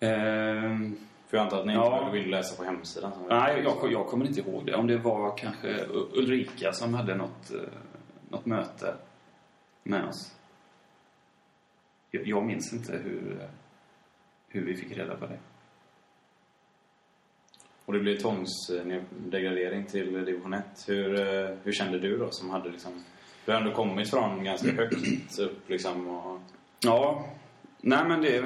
[0.00, 2.00] Ehm, För jag antar att ni ja.
[2.00, 3.12] inte ville läsa på hemsidan?
[3.28, 4.74] Nej, jag, jag kommer inte ihåg det.
[4.74, 7.60] Om det var kanske Ulrika som hade något, eh,
[8.28, 8.94] något möte
[9.82, 10.36] med oss.
[12.10, 13.48] Jag, jag minns inte hur,
[14.48, 15.38] hur vi fick reda på det.
[17.84, 20.64] Och det blev tvångsdegradering till division 1.
[20.88, 23.04] Hur, eh, hur kände du då som hade liksom
[23.46, 26.08] du har ändå kommit från ganska högt upp liksom.
[26.08, 26.40] Och...
[26.80, 27.24] Ja.
[27.80, 28.40] Nej men det,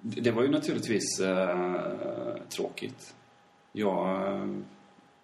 [0.00, 3.14] det var ju naturligtvis eh, tråkigt.
[3.72, 4.48] Jag, eh,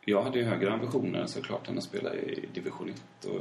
[0.05, 3.25] jag hade ju högre ambitioner såklart än att spela i division 1.
[3.25, 3.41] Och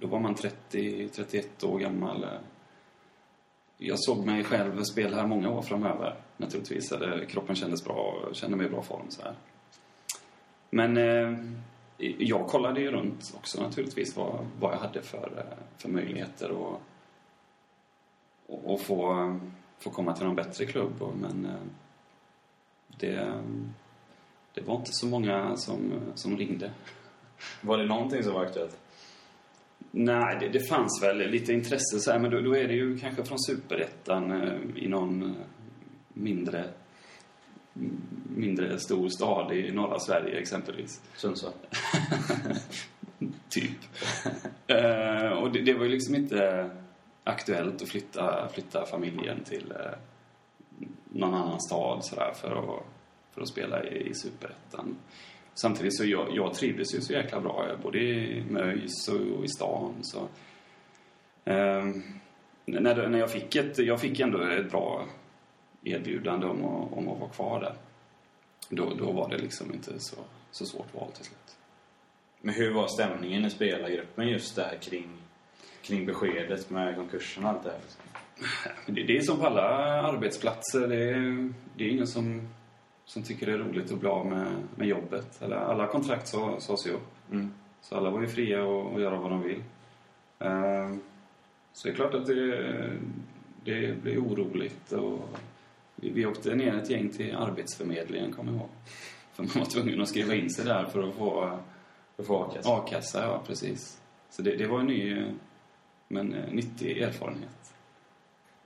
[0.00, 2.26] då var man 30-31 år gammal.
[3.78, 6.92] Jag såg mig själv spela här många år framöver naturligtvis.
[7.28, 9.34] Kroppen kändes bra, och kände mig i bra form så här.
[10.70, 11.38] Men eh,
[11.98, 15.46] jag kollade ju runt också naturligtvis vad, vad jag hade för,
[15.78, 16.80] för möjligheter och,
[18.46, 19.40] och, och få,
[19.78, 21.02] få komma till någon bättre klubb.
[21.20, 21.60] Men eh,
[22.98, 23.42] det,
[24.54, 26.72] det var inte så många som, som ringde.
[27.60, 28.78] Var det någonting som var aktuellt?
[29.90, 32.98] Nej, det, det fanns väl lite intresse så här, men då, då, är det ju
[32.98, 35.36] kanske från superettan eh, i någon eh,
[36.08, 36.70] mindre
[38.36, 41.00] mindre stor stad i norra Sverige exempelvis.
[41.16, 41.52] Sundsvall?
[43.48, 43.78] typ.
[44.70, 46.70] uh, och det, det, var ju liksom inte
[47.24, 49.96] aktuellt att flytta, flytta familjen till uh,
[51.04, 52.84] någon annan stad sådär för att,
[53.34, 54.96] för att spela i, i Superettan.
[55.54, 59.48] Samtidigt så jag, jag trivdes ju så jäkla bra, både i Möjs och, och i
[59.48, 59.94] stan.
[60.02, 60.20] Så,
[61.50, 61.94] uh,
[62.64, 65.04] när, när jag fick ett, jag fick ändå ett bra
[65.84, 67.74] erbjudande om att, om att vara kvar där.
[68.68, 70.16] Då, då var det liksom inte så,
[70.50, 71.56] så svårt val till slut.
[72.40, 75.08] Men hur var stämningen i spelargruppen just där kring,
[75.82, 77.80] kring beskedet med konkursen och allt det här?
[78.86, 79.62] Det, det är som på alla
[80.02, 80.88] arbetsplatser.
[80.88, 82.48] Det är, det är ingen som,
[83.04, 85.42] som tycker det är roligt att bli av med, med jobbet.
[85.42, 87.30] Eller, alla kontrakt sades ju upp.
[87.30, 87.54] Mm.
[87.80, 89.62] Så alla var ju fria att göra vad de vill.
[90.44, 90.96] Uh,
[91.72, 92.92] så det är klart att det,
[93.64, 95.38] det blir oroligt och
[96.10, 98.70] vi, åkte ner ett gäng till Arbetsförmedlingen, kommer jag ihåg.
[99.32, 101.58] För man var tvungen att skriva in sig där för att få,
[102.16, 102.72] för att få a-kassa.
[102.72, 104.00] A-kassa, ja precis.
[104.30, 105.26] Så det, det var en ny,
[106.08, 107.74] Men eh, nyttig erfarenhet.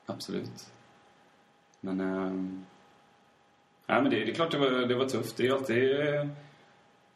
[0.07, 0.73] Absolut.
[1.81, 2.01] Men...
[2.01, 2.33] Eh,
[3.87, 5.37] nej, men det, det är klart det var, det var tufft.
[5.37, 6.27] Det är alltid, eh,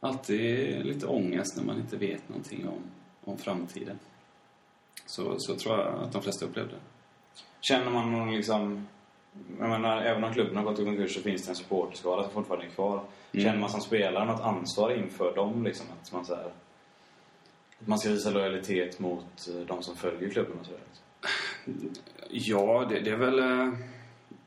[0.01, 2.83] alltid lite ångest när man inte vet någonting om,
[3.25, 3.99] om framtiden.
[5.07, 6.75] Så, så tror jag att de flesta upplevde.
[7.61, 8.89] Känner man någon liksom...
[9.61, 12.33] Jag menar, även om klubben har gått i konkurs så finns det en supporterskara som
[12.33, 13.03] fortfarande är kvar.
[13.33, 13.45] Mm.
[13.45, 15.87] Känner man som spelare något ansvar inför dem liksom?
[16.03, 16.45] Att man så här,
[17.81, 20.81] Att man ska visa lojalitet mot eh, de som följer klubben och så där.
[20.89, 21.91] liksom?
[22.31, 23.39] Ja, det, det är väl...
[23.39, 23.73] eh,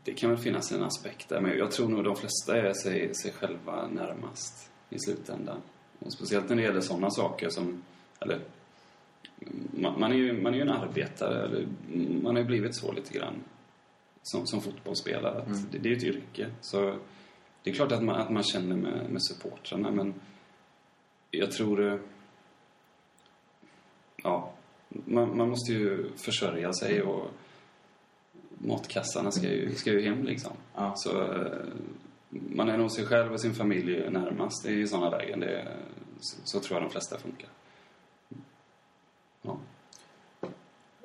[0.03, 3.15] Det kan väl finnas en aspekt där, men jag tror nog de flesta är sig,
[3.15, 5.57] sig själva närmast i slutändan.
[5.99, 7.83] Och speciellt när det gäller sådana saker som...
[8.19, 8.39] Eller,
[9.71, 11.67] man, man, är ju, man är ju en arbetare, eller
[12.23, 13.33] man har ju blivit så lite grann
[14.31, 15.37] som, som fotbollsspelare.
[15.41, 16.51] Att det, det är ju ett yrke.
[16.61, 16.99] Så
[17.63, 20.13] det är klart att man, att man känner med, med supportrarna, men
[21.31, 21.93] jag tror...
[21.93, 21.99] eh,
[24.23, 24.53] Ja,
[24.89, 27.31] man, man måste ju försörja sig och
[28.57, 30.51] matkassarna ska ju, ska ju hem liksom.
[30.75, 30.93] Ja.
[30.95, 31.63] Så eh,
[32.31, 34.65] man är nog sig själv och sin familj närmast.
[34.69, 35.39] Ju sådana lägen.
[35.39, 35.67] Det,
[36.19, 37.49] så, så tror jag de flesta funkar.
[39.41, 39.57] Ja.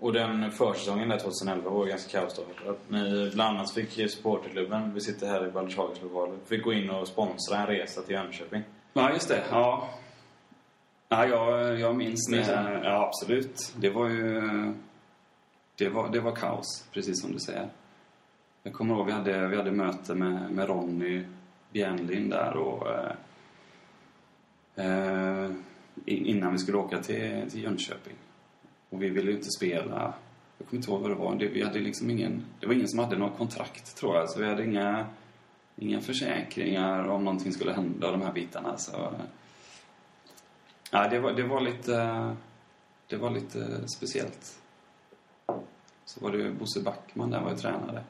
[0.00, 2.76] Och den försäsongen där 2011 var ganska kaosartad.
[2.88, 6.90] Ni bland annat fick supporterklubben, vi sitter här i Balders Hagas lokaler, fick gå in
[6.90, 8.62] och sponsra en resa till Jönköping.
[8.92, 9.42] Ja, just det.
[9.50, 9.88] Ja.
[11.08, 12.36] Ja, jag, jag minns det.
[12.84, 13.72] Ja, absolut.
[13.76, 14.40] Det var ju...
[15.76, 17.68] Det var, det var kaos, precis som du säger.
[18.62, 21.22] Jag kommer ihåg vi hade, vi hade möte med, med Ronny
[21.72, 22.88] Bjärnlind där och...
[22.88, 23.12] Eh,
[24.86, 25.50] eh,
[26.04, 28.14] in- innan vi skulle åka till, till Jönköping.
[28.90, 30.14] Och vi ville inte spela...
[30.58, 31.34] Jag kommer inte ihåg vad det var.
[31.34, 34.30] Det, vi hade liksom ingen, det var ingen som hade något kontrakt, tror jag.
[34.30, 35.06] Så vi hade inga,
[35.76, 38.76] inga försäkringar om någonting skulle hända, de här bitarna.
[38.76, 39.12] Så,
[40.90, 42.36] Ja, det var, det var lite...
[43.06, 44.58] Det var lite speciellt.
[46.04, 48.04] Så var det Bosse Backman där var ju tränare.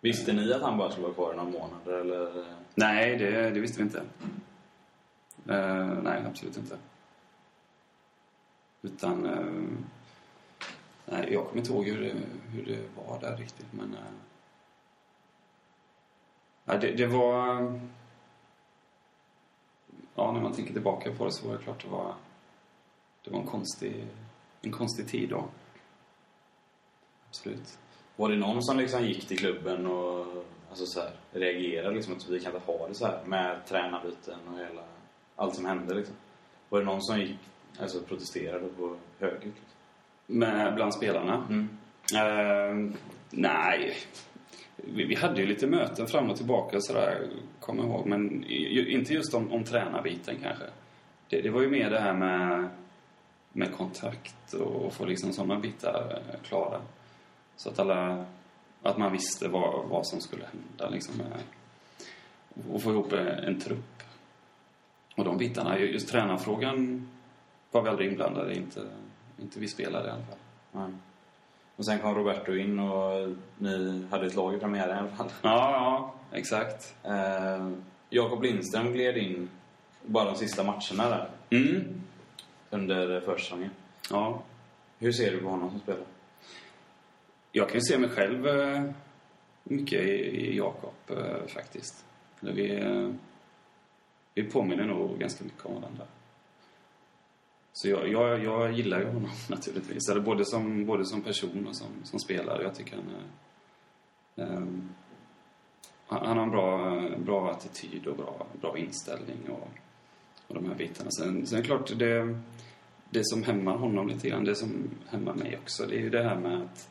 [0.00, 2.44] Visste ni att han bara skulle vara kvar i några månader eller?
[2.74, 4.02] Nej, det, det visste vi inte.
[5.48, 6.76] Eh, nej, absolut inte.
[8.86, 9.26] Utan...
[9.26, 9.46] eh,
[11.04, 12.14] nej, jag kommer inte ihåg hur det,
[12.48, 13.96] hur det var där riktigt, men...
[16.66, 17.72] Uh, det, det var...
[20.14, 22.14] Ja, när man tänker tillbaka på det så var det klart det var...
[23.24, 24.06] Det var en konstig,
[24.62, 25.44] en konstig tid då.
[27.28, 27.78] Absolut.
[28.16, 30.26] Var det någon som liksom gick till klubben och
[30.68, 34.38] alltså så här, reagerade liksom att vi kan inte ha det så här med tränarbyten
[34.48, 34.82] och hela,
[35.36, 36.16] allt som hände liksom?
[36.68, 37.38] Var det någon som gick,
[37.80, 39.34] alltså protesterade på höger?
[39.36, 39.52] Liksom?
[40.26, 41.46] Med, bland spelarna?
[41.48, 41.68] Mm.
[42.14, 42.94] Eh,
[43.30, 43.94] nej.
[44.76, 47.28] Vi, vi hade ju lite möten fram och tillbaka och sådär,
[47.60, 48.06] kommer jag ihåg.
[48.06, 50.64] Men ju- inte just om, om tränarbiten kanske.
[51.28, 52.68] Det, det var ju mer det här med,
[53.52, 56.80] med kontrakt och få liksom sådana bitar eh, klara.
[57.56, 58.24] Så att alla...
[58.82, 61.14] Att man visste vad, vad som skulle hända liksom.
[61.16, 61.38] Med,
[62.74, 64.02] och få ihop en, en trupp.
[65.16, 67.08] Och de bitarna, ju- just tränarfrågan
[67.70, 68.54] var vi aldrig inblandade.
[68.54, 68.86] Inte,
[69.38, 70.38] inte vi spelade i alla fall.
[70.72, 70.88] Ja.
[71.76, 75.28] Och sen kom Roberto in och ni hade ett lag i premiären i alla fall.
[75.42, 76.94] Ja, ja, exakt.
[77.02, 77.68] Eh,
[78.10, 79.48] Jakob Lindström gled in
[80.06, 82.00] bara de sista matcherna där Mm.
[82.70, 83.70] under försäsongen.
[84.10, 84.42] Ja.
[84.98, 86.04] Hur ser du på honom som spelare?
[87.52, 88.82] Jag kan ju se mig själv eh,
[89.64, 92.04] mycket i, i Jakob eh, faktiskt.
[92.42, 93.10] Eller vi, eh,
[94.34, 96.04] vi påminner nog ganska mycket om varandra.
[97.76, 100.08] Så jag, jag, jag gillar ju honom naturligtvis.
[100.08, 102.62] Eller både som, både som person och som, som spelare.
[102.62, 104.56] Jag tycker han är...
[104.56, 104.88] Um,
[106.06, 109.68] han han har en bra, bra attityd och bra, bra inställning och,
[110.46, 111.10] och de här bitarna.
[111.10, 112.38] Sen, sen är det klart, det,
[113.10, 116.22] det som hämmar honom lite grann, det som hämmar mig också, det är ju det
[116.22, 116.88] här med att,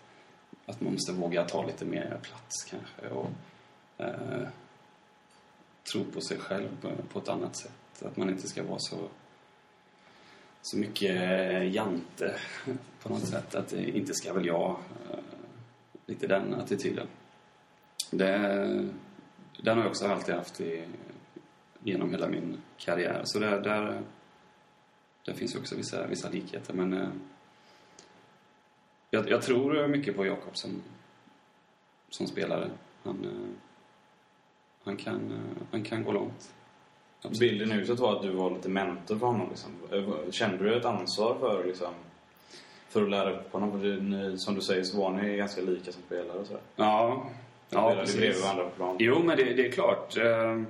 [0.65, 3.29] att man måste våga ta lite mer plats kanske och
[3.97, 4.47] eh,
[5.91, 8.03] tro på sig själv på, på ett annat sätt.
[8.03, 8.97] Att man inte ska vara så,
[10.65, 12.39] så mycket eh, jante
[13.03, 13.55] på något sätt.
[13.55, 14.69] Att inte ska väl jag.
[15.11, 15.19] Eh,
[16.05, 17.07] lite den attityden.
[18.11, 18.37] Det,
[19.57, 20.83] den har jag också alltid haft i,
[21.83, 23.21] genom hela min karriär.
[23.25, 24.01] Så där, där,
[25.25, 26.73] där finns också vissa, vissa likheter.
[26.73, 27.09] Men eh,
[29.09, 30.81] jag, jag tror mycket på Jakob som,
[32.09, 32.69] som spelare.
[33.03, 33.27] Han,
[34.83, 35.39] han, kan,
[35.71, 36.53] han kan gå långt.
[37.25, 37.39] Absolut.
[37.39, 39.47] Bilden utåt var att du var lite mentor för honom.
[39.49, 39.71] Liksom.
[40.31, 41.93] Kände du ett ansvar för, liksom,
[42.89, 43.71] för att lära upp honom?
[43.71, 46.61] För ni, som du säger så var ni ganska lika som spelare och sådär.
[46.75, 47.25] Ja,
[47.69, 48.17] ja precis.
[48.17, 48.95] bredvid varandra på plan.
[48.99, 50.17] Jo, men det, det är klart.
[50.17, 50.61] Eh,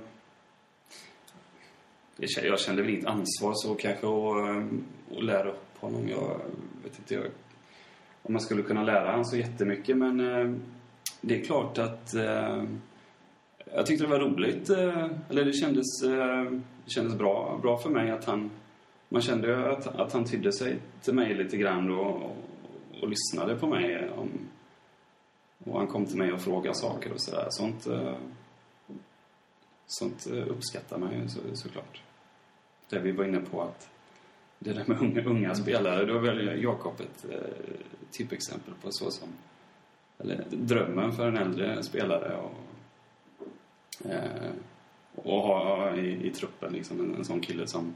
[2.18, 4.64] kä- jag kände väl inget ansvar så kanske att, eh,
[5.18, 6.08] att lära upp honom.
[6.08, 6.40] Jag
[6.84, 7.24] vet inte, jag
[8.22, 9.96] om man skulle kunna lära han så jättemycket.
[9.96, 10.52] Men eh,
[11.20, 12.62] det är klart att eh,
[13.74, 14.70] jag tyckte det var roligt.
[14.70, 16.50] Eh, eller det kändes, eh,
[16.84, 18.50] det kändes bra, bra för mig att han...
[19.08, 22.36] Man kände att, att han tydde sig till mig lite grann och, och,
[23.02, 24.10] och lyssnade på mig.
[24.10, 24.30] Om,
[25.64, 27.46] och han kom till mig och frågade saker och sådär.
[27.50, 28.14] Sånt, eh,
[29.86, 32.02] sånt uppskattar man ju så, såklart.
[32.88, 33.90] Det vi var inne på att
[34.58, 37.38] det där med unga, unga spelare, då väljer Jakob ett eh,
[38.10, 39.28] typexempel på så som
[40.18, 42.65] eller drömmen för en äldre spelare och,
[44.04, 44.50] eh,
[45.14, 47.94] och ha i, i truppen liksom en, en sån kille som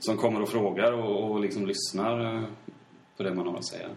[0.00, 2.44] som kommer och frågar och, och liksom lyssnar eh,
[3.16, 3.88] på det man har att säga.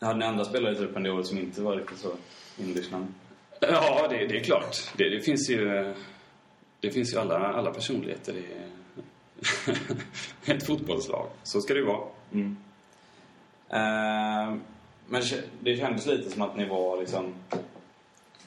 [0.00, 2.12] Hade ni andra spelare i truppen det året som inte var riktigt så
[2.58, 3.06] inlyssnande?
[3.60, 4.76] Ja, det, det är klart.
[4.96, 5.94] Det, det finns ju,
[6.80, 8.46] det finns ju alla, alla personligheter i
[10.52, 11.26] ett fotbollslag.
[11.42, 12.08] Så ska det ju vara.
[12.32, 12.56] Mm.
[13.68, 14.56] Eh,
[15.06, 15.22] men
[15.60, 17.34] det kändes lite som att ni var liksom...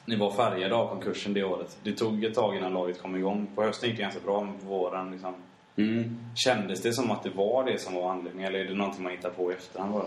[0.06, 1.78] Ni var färgade av konkursen det året.
[1.82, 3.46] Det tog ett tag innan laget kom igång.
[3.54, 5.34] På hösten gick det ganska bra, men på våren liksom...
[5.76, 6.16] Mm.
[6.34, 8.48] Kändes det som att det var det som var anledningen?
[8.48, 10.06] Eller är det någonting man hittar på i efterhand bara?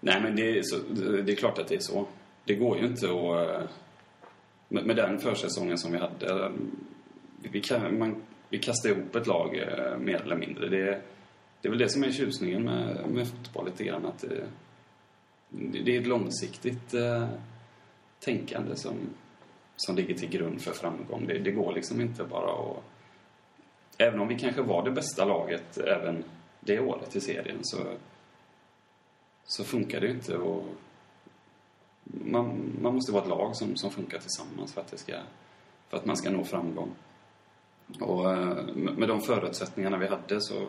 [0.00, 0.76] Nej, men det är, så,
[1.22, 2.06] det är klart att det är så.
[2.44, 3.50] Det går ju inte att...
[3.62, 3.68] eh,
[4.68, 6.44] Med, med den försäsongen som vi hade.
[6.44, 6.50] eh,
[7.42, 10.68] Vi, kan, man, vi kastar ihop ett lag eh, mer eller mindre.
[10.68, 11.00] Det,
[11.60, 14.06] det är väl det som är tjusningen med, med fotboll lite grann.
[14.06, 14.44] Att det,
[15.48, 17.28] det det är ett långsiktigt eh,
[18.26, 18.94] tänkande som,
[19.76, 21.26] som ligger till grund för framgång.
[21.26, 22.82] Det, det går liksom inte bara att...
[23.98, 26.24] Även om vi kanske var det bästa laget även
[26.60, 27.78] det året i serien så
[29.46, 30.36] så funkar det ju inte.
[30.36, 30.64] Och
[32.04, 35.12] man, man måste vara ett lag som, som funkar tillsammans för att, det ska,
[35.88, 36.90] för att man ska nå framgång.
[38.00, 40.68] Och eh, med de förutsättningarna vi hade så,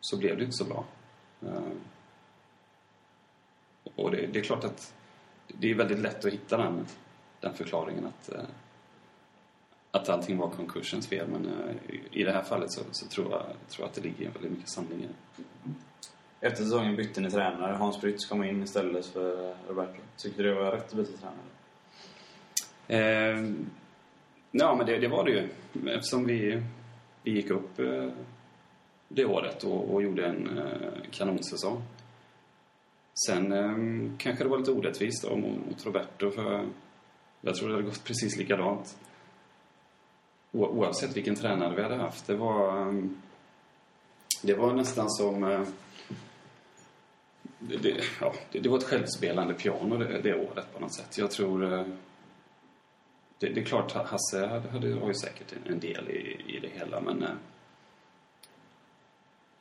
[0.00, 0.84] så blev det inte så bra.
[1.42, 1.72] Eh,
[3.94, 4.94] och det, det är klart att
[5.58, 6.86] det är väldigt lätt att hitta den,
[7.40, 8.40] den förklaringen att, eh,
[9.90, 11.26] att allting var konkursens fel.
[11.28, 14.30] Men eh, i- det här fallet så, så tror, jag, tror jag att det ligger
[14.30, 16.46] väldigt mycket sanning i det.
[16.46, 17.72] Efter säsongen bytte ni tränare.
[17.76, 20.00] Hans Prytz kom in istället för Roberto.
[20.16, 21.36] Tyckte du det var rätt att byta tränare?
[22.88, 23.52] Eh,
[24.50, 25.48] ja, men det, det var det ju.
[25.90, 26.62] Eftersom vi,
[27.22, 28.08] vi gick upp eh,
[29.08, 31.82] det året och, och gjorde en eh, kanonsäsong.
[33.14, 36.68] Sen eh, kanske det var lite orättvist då mot, Roberto för
[37.40, 38.96] jag tror det hade gått precis likadant.
[40.52, 42.26] O, oavsett vilken tränare vi hade haft.
[42.26, 43.22] Det var, ehm,
[44.42, 45.44] det var nästan som...
[45.44, 45.62] Eh,
[47.58, 51.18] det, det, ja, det, det var ett självspelande piano det, det året på något sätt.
[51.18, 51.72] Jag tror...
[51.72, 51.84] Eh,
[53.38, 56.60] det, det är klart, Hasse hade, hade, har ju säkert en, en del i, i
[56.60, 57.22] det hela, men...
[57.22, 57.30] Eh,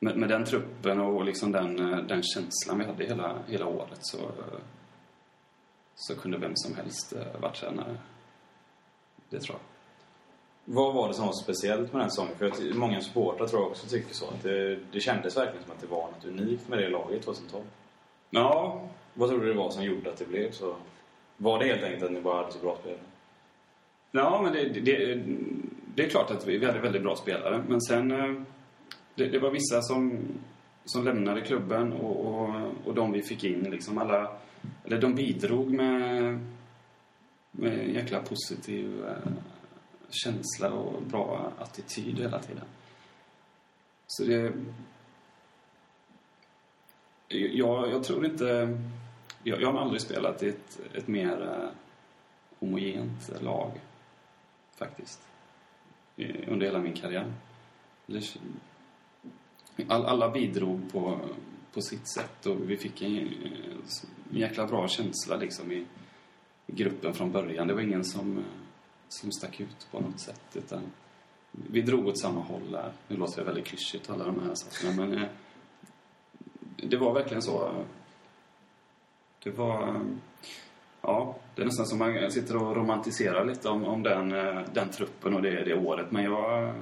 [0.04, 4.00] med, med den truppen och liksom den, eh, den känslan vi hade hela, hela året
[4.00, 4.60] så, eh,
[5.96, 7.98] så kunde vem som helst eh, varit tränare.
[9.30, 9.64] Det tror jag.
[10.76, 12.36] Vad var det som var speciellt med den säsongen?
[12.38, 14.28] För att många supportrar tror jag också tycker så.
[14.28, 17.64] Att det, det kändes verkligen som att det var något unikt med det laget 2012.
[18.30, 18.82] Ja,
[19.14, 20.76] Vad tror du det var som gjorde att det blev så?
[21.38, 23.00] Var det helt enkelt att ni bara hade så bra spelare?
[24.12, 25.24] Ja, men det, det,
[25.96, 27.64] det är klart att vi, vi hade väldigt bra spelare.
[27.68, 28.46] Men sen...
[29.15, 30.19] Det, det var vissa som,
[30.86, 34.38] som lämnade klubben och, och, och de vi fick in liksom alla...
[34.86, 36.39] Eller de bidrog med,
[37.52, 39.32] med en jäkla positiv eh,
[40.10, 42.65] känsla och bra attityd hela tiden.
[44.08, 44.54] Så det...
[47.28, 48.78] Jag, jag tror inte...
[49.43, 51.69] Jag, jag har aldrig spelat i ett, ett mer eh,
[52.60, 53.71] homogent lag
[54.76, 55.21] faktiskt.
[56.47, 57.34] Under hela min karriär.
[58.06, 58.38] Det-
[59.88, 61.20] All, alla bidrog på,
[61.74, 63.24] på sitt sätt och vi fick en, eh,
[64.32, 65.86] en jäkla bra känsla liksom i,
[66.67, 67.67] gruppen från början.
[67.67, 68.44] Det var ingen som, eh,
[69.10, 70.82] som stack ut på något sätt utan
[71.52, 72.91] vi drog åt samma håll där.
[73.08, 75.29] Nu låter det väldigt klyschigt alla de här sakerna men eh,
[76.75, 77.86] det var verkligen så.
[79.44, 80.06] Det var...
[81.02, 84.29] Ja, det är nästan som man sitter och romantiserar lite om, om den,
[84.73, 86.12] den truppen och det, det året.
[86.12, 86.73] Men jag...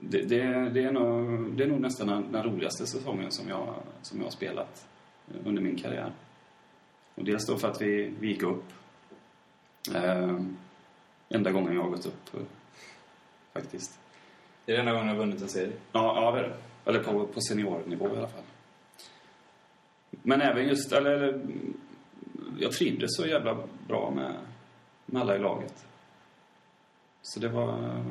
[0.00, 3.74] Det, det, det, är nog, det är nog nästan den, den roligaste säsongen som jag,
[4.02, 4.88] som jag har spelat
[5.44, 6.12] under min karriär.
[7.14, 8.64] Och dels då för att vi, vi gick upp.
[9.94, 10.40] Eh,
[11.28, 12.40] enda gången jag har gått upp, eh,
[13.52, 13.98] faktiskt.
[14.64, 15.72] Det är den enda gången jag har vunnit en serie.
[15.92, 16.56] Ja, ja det är det.
[16.84, 18.42] Eller på, på seniornivå i alla fall.
[20.10, 21.40] Men även just, eller, eller
[22.58, 24.34] jag trivdes så jävla bra med,
[25.06, 25.86] med alla i laget.
[27.22, 28.04] Så det var,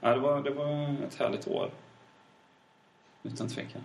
[0.00, 1.70] ja, det var, det var ett härligt år.
[3.22, 3.82] Utan tvekan.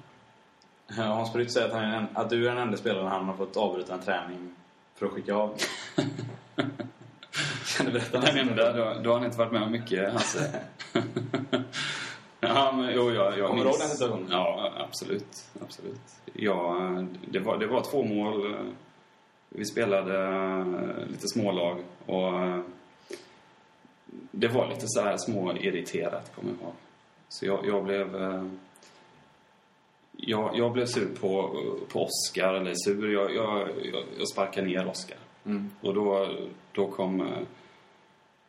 [0.96, 3.94] Hans Brytt säger att, han att du är den enda spelaren han har fått avbryta
[3.94, 4.56] en träning
[4.96, 5.58] för att skicka av.
[7.78, 8.20] kan du berätta?
[8.20, 10.62] Den enda, då, då har han inte varit med om mycket, Hasse.
[12.40, 14.28] ja, men jo, jag, jag Kommer du ihåg den situationen?
[14.32, 15.50] Ja, absolut.
[15.62, 16.02] absolut.
[16.34, 16.78] Ja,
[17.28, 18.56] det, var, det var två mål.
[19.50, 20.66] Vi spelade
[21.08, 22.32] lite smålag och
[24.32, 26.74] det var lite så här små irriterat, kommer jag ihåg.
[27.30, 28.16] Så jag, jag blev...
[28.16, 28.46] eh,
[30.24, 31.58] Jag, jag blev sur på,
[31.92, 33.14] på Oscar, eller sur.
[33.14, 33.70] Jag, jag,
[34.20, 35.18] jag, sparkade ner Oscar.
[35.46, 35.70] Mm.
[35.82, 36.30] Och då,
[36.72, 37.28] då kom eh,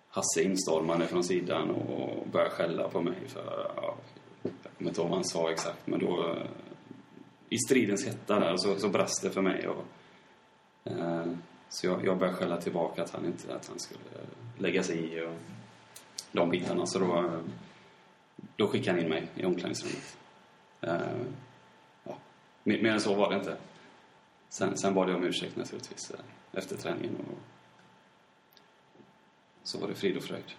[0.09, 3.71] Hasse instormande från sidan och började skälla på mig för...
[3.77, 3.95] Ja,
[4.43, 6.29] jag kommer inte ihåg vad han sa exakt, men då...
[6.29, 6.47] eh,
[7.49, 9.69] I stridens hetta där så, så brast det för mig.
[9.69, 9.85] Och,
[10.93, 11.27] eh,
[11.73, 14.01] så jag, jag började skälla tillbaka att han inte att han skulle
[14.59, 15.35] lägga sig i och
[16.33, 16.87] de bitarna.
[16.87, 17.41] Så då,
[18.57, 20.17] då skickade han in mig i omklädningsrummet.
[20.81, 21.01] Eh,
[22.05, 22.17] ja,
[22.65, 23.57] mer, än så var det inte.
[24.49, 26.21] Sen, sen bad jag om ursäkt naturligtvis eh,
[26.53, 27.39] efter träningen och
[29.63, 30.53] så var det frid och fröjd.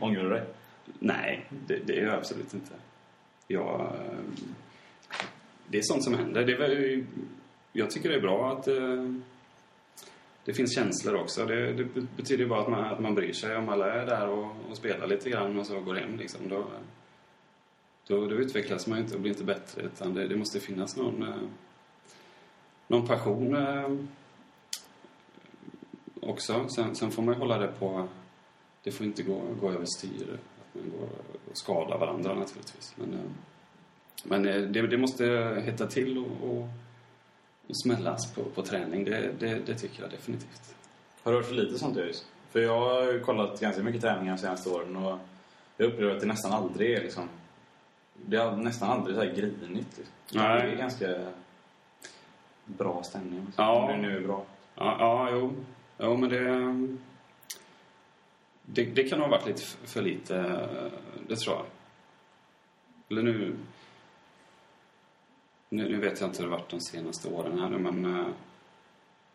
[0.00, 0.44] Ångrar du dig?
[0.98, 2.72] Nej, det, det är jag absolut inte.
[3.46, 4.18] Jag, eh,
[5.68, 6.44] det är sånt som händer.
[6.44, 7.04] Det är väl,
[7.76, 9.12] jag tycker det är bra att eh,
[10.44, 11.46] det finns känslor också.
[11.46, 11.84] Det, det
[12.16, 13.56] betyder ju bara att man, att man bryr sig.
[13.56, 16.64] Om alla är där och, och spelar lite grann och så går hem liksom, då,
[18.06, 19.82] då, då utvecklas man ju inte och blir inte bättre.
[19.82, 21.48] Utan det, det måste finnas någon, eh,
[22.88, 23.90] någon passion eh,
[26.20, 26.68] också.
[26.68, 28.08] Sen, sen får man ju hålla det på...
[28.82, 30.38] Det får inte gå, gå överstyr.
[30.60, 31.08] Att man går
[31.50, 32.94] och skadar varandra naturligtvis.
[32.96, 33.30] Men, eh,
[34.24, 35.24] men eh, det, det måste
[35.64, 36.68] hetta till och, och
[37.74, 39.04] smällas på, på träning.
[39.04, 40.74] Det, det, det tycker jag definitivt.
[41.22, 42.26] Har du hört för lite sånt Öjs?
[42.50, 45.18] För jag har kollat ganska mycket träningar de senaste åren och
[45.76, 47.28] jag upplever att det nästan aldrig är liksom...
[48.26, 49.98] Det är nästan aldrig så här grinigt.
[49.98, 50.06] Liksom.
[50.32, 50.62] Nej.
[50.62, 51.26] Det är ganska
[52.64, 53.44] bra stämning.
[53.46, 53.64] Liksom.
[53.64, 53.82] Ja.
[53.82, 54.44] Om det nu är bra.
[54.74, 55.54] Ja, ja jo.
[55.98, 56.42] Jo, men det,
[58.62, 58.84] det...
[58.84, 60.68] Det kan ha varit lite för lite,
[61.28, 61.64] det tror jag.
[63.10, 63.56] Eller nu...
[65.68, 68.04] Nu, nu vet jag inte hur det varit de senaste åren här nu, men...
[68.18, 68.26] eh,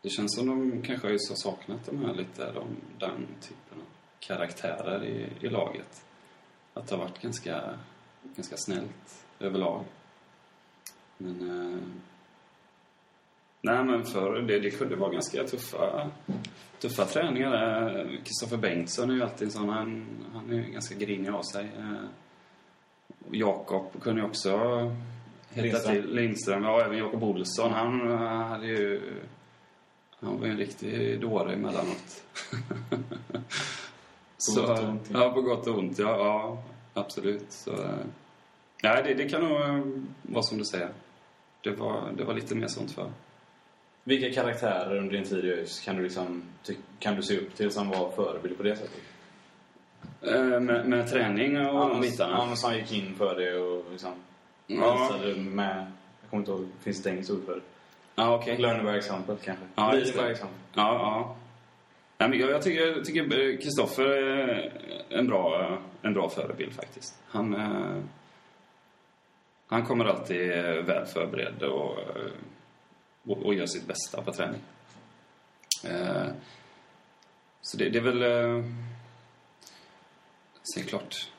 [0.01, 2.67] Det känns som de kanske har just har saknat de här lite, de,
[2.99, 3.85] den typen av
[4.19, 6.05] karaktärer i, i laget.
[6.73, 7.79] Att det har varit ganska,
[8.35, 9.83] ganska snällt överlag.
[11.17, 11.49] Men...
[11.49, 11.79] eh,
[13.63, 16.11] Nej, men för det, det kunde vara ganska tuffa,
[16.79, 17.53] tuffa träningar.
[17.99, 21.41] Eh, Kristoffer Bengtsson är ju alltid en sån, han, han är ju ganska grinig av
[21.41, 21.71] sig.
[21.77, 22.03] Eh,
[23.31, 24.51] Jakob kunde ju också
[25.53, 25.95] Lindström.
[25.95, 26.15] till.
[26.15, 27.71] Lindström, ja även Jakob Olsson.
[27.71, 29.01] Han eh, hade ju...
[30.19, 32.23] Han var ju en riktig dåre emellanåt.
[34.37, 35.23] Så, gott och ont, ja.
[35.23, 35.99] ja, på gott och ont.
[35.99, 37.45] Ja, ja absolut.
[37.49, 37.95] Så, eh,
[38.83, 39.81] nej, det, det kan nog eh,
[40.21, 40.89] vara som du säger.
[41.61, 43.11] Det var, det var lite mer sånt för.
[44.03, 46.43] Vilka karaktärer under din tid i ÖIS kan du, liksom,
[46.99, 49.01] kan du se upp till som var förebild på det sättet?
[50.61, 52.37] Med, med träning och de men- bitarna?
[52.37, 54.11] Ja, men som gick in för det och liksom
[54.67, 55.09] Ja.
[55.13, 55.91] visade med...
[56.21, 57.61] Jag kommer inte ihåg, det finns ett engelskt ord för det.
[58.15, 58.57] Ja, okej.
[58.57, 59.65] Learn by example kanske.
[59.75, 60.57] Ja, Lead by example.
[60.73, 61.35] Ja, ja.
[62.17, 64.71] Nej, men jag, tycker jag tycker Kristoffer är
[65.09, 67.15] en bra, en bra förebild faktiskt.
[67.27, 68.03] Han, eh,
[69.67, 70.47] han kommer alltid
[70.85, 72.31] väl förberedd och, eh,
[73.27, 74.61] och, och gör sitt bästa på träning.
[75.83, 76.27] Eh,
[77.61, 78.21] Så det, det är väl...
[78.21, 78.65] eh,
[80.77, 81.31] är klart.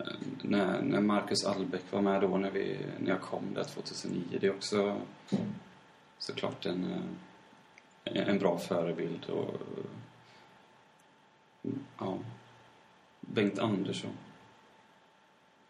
[0.00, 4.38] Eh, när, när Marcus Albeck var med då när, vi, när jag kom där 2009.
[4.40, 5.00] Det är också
[6.18, 6.84] såklart en,
[8.04, 9.24] eh, en bra förebild.
[9.24, 9.60] Och,
[11.98, 12.18] ja,
[13.20, 14.12] Bengt Andersson.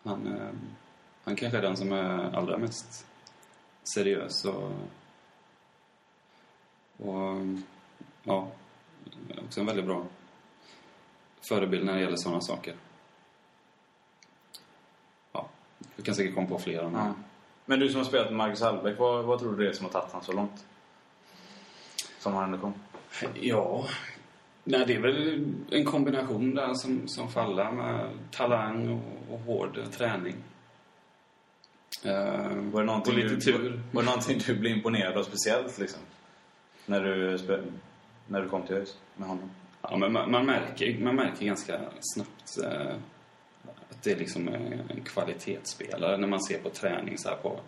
[0.03, 0.51] Han, eh,
[1.25, 3.07] han kanske är den som är allra mest
[3.95, 4.73] seriös och,
[6.97, 7.47] och
[8.23, 8.49] ja,
[9.45, 10.07] också en väldigt bra
[11.49, 12.75] förebild när det gäller sådana saker.
[15.33, 15.49] Ja,
[16.01, 16.89] du kan säkert komma på flera.
[16.89, 17.07] Men...
[17.07, 17.15] Ja.
[17.67, 19.85] Men du som har spelat med Marcus Hallbäck, vad, vad tror du det är som
[19.87, 20.65] har tagit han så långt?
[22.19, 22.75] Som han ändå kom.
[23.41, 23.87] Ja,
[24.65, 29.79] nej, det är väl en kombination där som, som faller med talang och, och hård
[29.93, 30.35] träning.
[32.05, 33.83] Eh, Var det och lite du, tur.
[33.93, 36.01] Var det någonting du blev imponerad av speciellt liksom?
[36.87, 37.39] När du,
[38.27, 39.51] när du kom till ÖIS med honom?
[39.83, 42.97] Ja, men man, man, märker, man märker ganska snabbt eh,
[43.91, 47.61] att det är liksom en, kvalitetsspelare när man ser på träning så här på,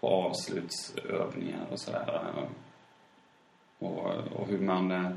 [0.00, 2.32] på avslutsövningar och sådär.
[3.78, 5.10] Och, och hur man eh,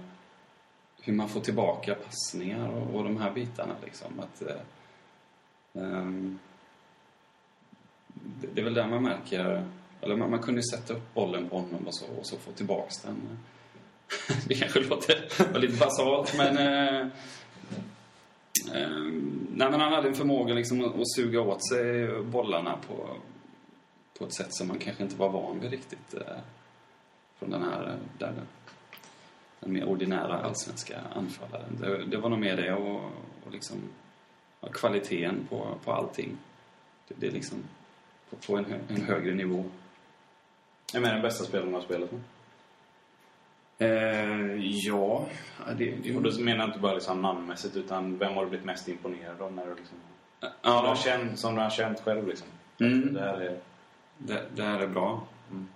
[1.01, 4.19] hur man får tillbaka passningar och, och de här bitarna liksom.
[4.19, 4.43] Att,
[5.73, 6.39] um,
[8.13, 9.65] det, det är väl där man märker...
[10.01, 12.97] Eller man, man kunde sätta upp bollen på honom och så, och så få tillbaks
[12.97, 13.39] den.
[14.47, 16.57] det kanske låter lite basalt, men...
[16.57, 17.07] Eh,
[19.59, 23.09] Nej, men han hade en förmåga liksom att, att suga åt sig bollarna på,
[24.19, 26.13] på ett sätt som man kanske inte var van vid riktigt.
[26.13, 26.37] Eh,
[27.39, 27.97] från den här...
[28.17, 28.33] Där,
[29.59, 31.77] den mer ordinära allsvenska anfallaren.
[31.81, 33.01] Det, det var nog mer det och,
[33.45, 33.77] och liksom
[34.61, 36.37] ja, kvaliteten på, på allting.
[37.07, 37.57] Det, det är liksom
[38.29, 39.63] på, på en, hö, en högre nivå.
[40.93, 42.21] Vem är den bästa spelaren du har spelat med?
[43.81, 45.25] Eh, ja,
[45.77, 45.95] det...
[45.95, 48.87] det Och då menar jag inte bara liksom namnmässigt utan vem har du blivit mest
[48.87, 49.97] imponerad av när du liksom...
[50.41, 52.47] ja, Som, du har känt, som du har känt själv liksom.
[52.79, 53.13] Mm.
[53.13, 53.59] Det här är...
[54.17, 55.23] Det, det här är bra.
[55.51, 55.67] Mm.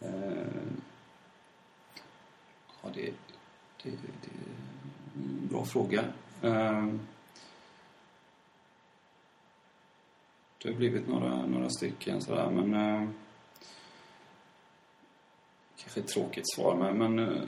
[0.00, 0.46] Eh,
[2.82, 3.12] ja, det,
[3.82, 4.44] det, det är
[5.14, 6.04] en bra fråga.
[6.42, 6.86] Eh,
[10.62, 13.14] det har blivit några, några stycken sådär, men...
[15.82, 16.98] Kanske ett tråkigt svar, men...
[16.98, 17.42] men eh,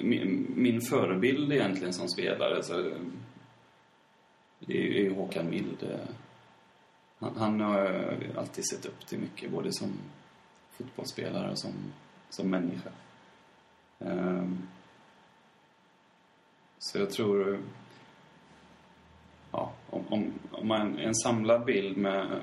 [0.00, 2.92] min, min förebild egentligen som spelare, så,
[4.58, 5.98] det är ju Håkan Mild.
[7.18, 9.92] han, han har jag alltid sett upp till mycket, både som
[10.70, 11.72] fotbollsspelare och som,
[12.30, 12.90] som människa.
[13.98, 14.68] Ehm,
[16.78, 17.58] så jag tror...
[19.52, 22.40] Ja, om, om, om man en samlad bild med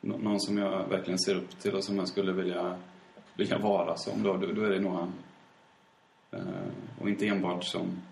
[0.00, 2.78] någon som jag verkligen ser upp till och som jag skulle vilja,
[3.36, 5.12] vilja vara som, då, då, då är det nog han.
[6.30, 8.02] Ehm, och inte enbart som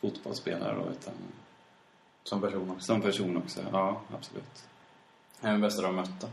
[0.00, 1.14] fotbollsspelare då, utan
[2.24, 2.84] Som person också.
[2.84, 3.60] som person också.
[3.72, 4.64] Ja, absolut.
[5.40, 6.26] Vem är den bästa du har mött då?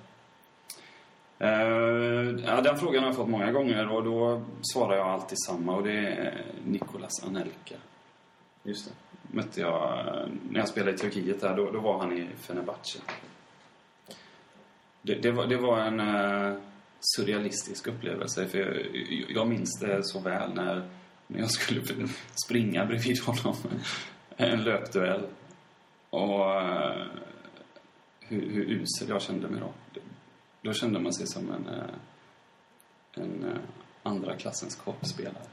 [1.40, 4.42] Eh, ja, den frågan har jag fått många gånger och då
[4.74, 7.76] svarar jag alltid samma och det är Nicolas Anelka.
[8.64, 8.92] Just det.
[9.36, 13.00] Mötte jag eh, när jag spelade i Turkiet där, då, då var han i Fenerbahce.
[15.02, 16.58] Det, det, var, det var en eh,
[17.00, 20.90] surrealistisk upplevelse för jag, jag minns det så väl när,
[21.28, 21.82] när jag skulle
[22.46, 23.56] springa bredvid honom.
[24.38, 25.28] en löpduell.
[26.10, 27.08] Och eh,
[28.20, 30.02] hur, hur usel jag kände mig då.
[30.62, 31.94] Då kände man sig som en, eh,
[33.24, 33.60] en eh,
[34.04, 35.44] andra klassens korpspelare.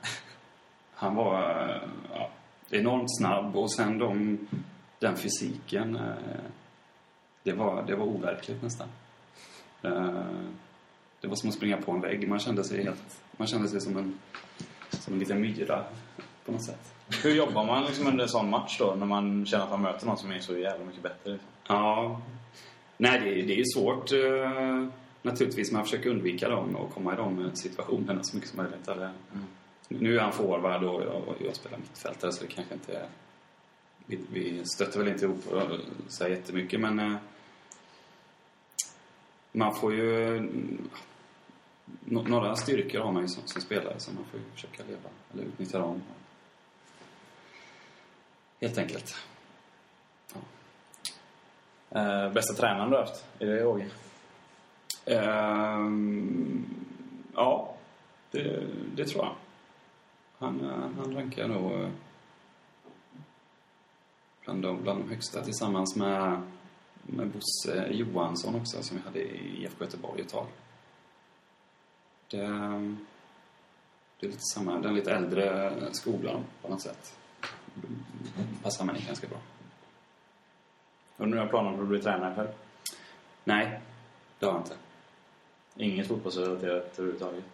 [0.95, 1.42] Han var
[2.11, 2.30] ja,
[2.70, 4.38] enormt snabb och sen de,
[4.99, 5.99] den fysiken.
[7.42, 8.88] Det var, det var overkligt nästan.
[11.25, 12.29] Det var som att springa på en vägg.
[12.29, 13.20] Man kände sig helt...
[13.37, 14.18] Man kände sig som en,
[14.91, 15.85] som en liten myra
[16.45, 16.95] på något sätt.
[17.22, 18.95] Hur jobbar man liksom under en sån match då?
[18.95, 21.33] När man känner att man möter någon som är så jävla mycket bättre?
[21.33, 21.49] Liksom?
[21.68, 22.20] Ja.
[22.97, 24.89] Nej, det, det är ju svårt eh,
[25.22, 25.72] naturligtvis.
[25.72, 28.89] Man försöker undvika dem och komma i de situationerna så mycket som möjligt.
[28.89, 29.11] Eller,
[29.89, 33.07] Nu är han forward och jag, och jag spelar mittfältare så det kanske inte är...
[34.07, 35.77] Vi, vi stöter väl inte ihop eh,
[36.09, 36.99] så här jättemycket men...
[36.99, 37.16] Eh,
[39.53, 40.43] man får ju...
[42.05, 45.09] nå- Några styrkor har man ju som, som spelare så man får ju försöka leva
[45.32, 46.03] eller utnyttja dem.
[48.61, 49.16] Helt enkelt.
[51.91, 53.24] Eh, bästa tränaren du haft?
[53.39, 53.87] Är det Åge?
[55.07, 56.64] Ehm,
[57.35, 57.74] ja,
[58.30, 58.66] det,
[58.97, 59.35] det tror jag.
[60.39, 61.89] Han, eh, han rankar nog eh,
[64.45, 66.43] bland de, bland de högsta tillsammans med,
[67.03, 70.47] med Bosse Johansson också som vi hade i IFK Göteborg ett tag.
[72.35, 72.41] Det,
[74.20, 77.18] det är lite samma, den lite äldre skolan på något sätt.
[78.62, 79.39] Passar mig ganska bra.
[81.16, 82.49] Och nu har planen på att bli tränare själv?
[83.45, 83.80] Nej,
[84.39, 84.76] det har jag inte.
[85.76, 87.45] Inget fotbollsrelaterat överhuvudtaget?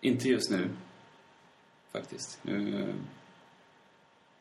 [0.00, 0.70] Inte just nu,
[1.92, 2.38] faktiskt.
[2.42, 2.94] Nu är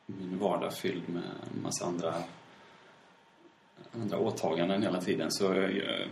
[0.05, 2.14] min vardag fylld med en massa andra,
[3.91, 5.32] andra åtaganden hela tiden.
[5.32, 6.07] Så jag,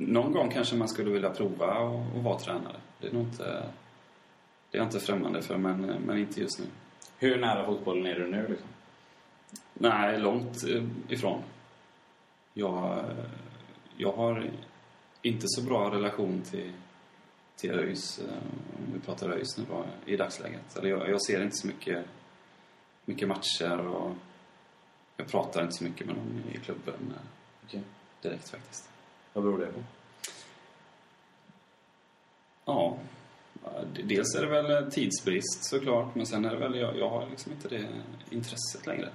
[0.00, 2.76] någon gång kanske man skulle vilja prova att vara tränare.
[3.00, 3.44] Det är nog inte,
[4.70, 6.64] det är jag inte främmande för, men, men inte just nu.
[7.18, 8.68] Hur nära fotbollen är du nu liksom?
[9.74, 11.42] Nej, långt eh, ifrån.
[12.54, 13.04] Jag,
[13.96, 14.50] jag har
[15.22, 16.72] inte så bra relation till,
[17.56, 18.36] till ÖIS, eh,
[18.78, 20.76] om vi pratar ÖIS nu då, i dagsläget.
[20.76, 22.04] Eller jag, jag ser inte så mycket,
[23.04, 24.12] mycket matcher och
[25.16, 27.22] jag pratar inte så mycket med dem i klubben eh,
[27.64, 27.82] Okej.
[28.22, 28.90] direkt faktiskt.
[29.38, 29.82] Vad beror det på?
[32.64, 32.98] Ja,
[34.04, 37.52] dels är det väl tidsbrist såklart, men sen är det väl, jag, jag har liksom
[37.52, 37.88] inte det
[38.30, 39.10] intresset längre.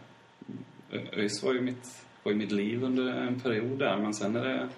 [0.92, 4.44] ÖIS var ju mitt, var ju mitt liv under en period där, men sen när
[4.44, 4.70] det,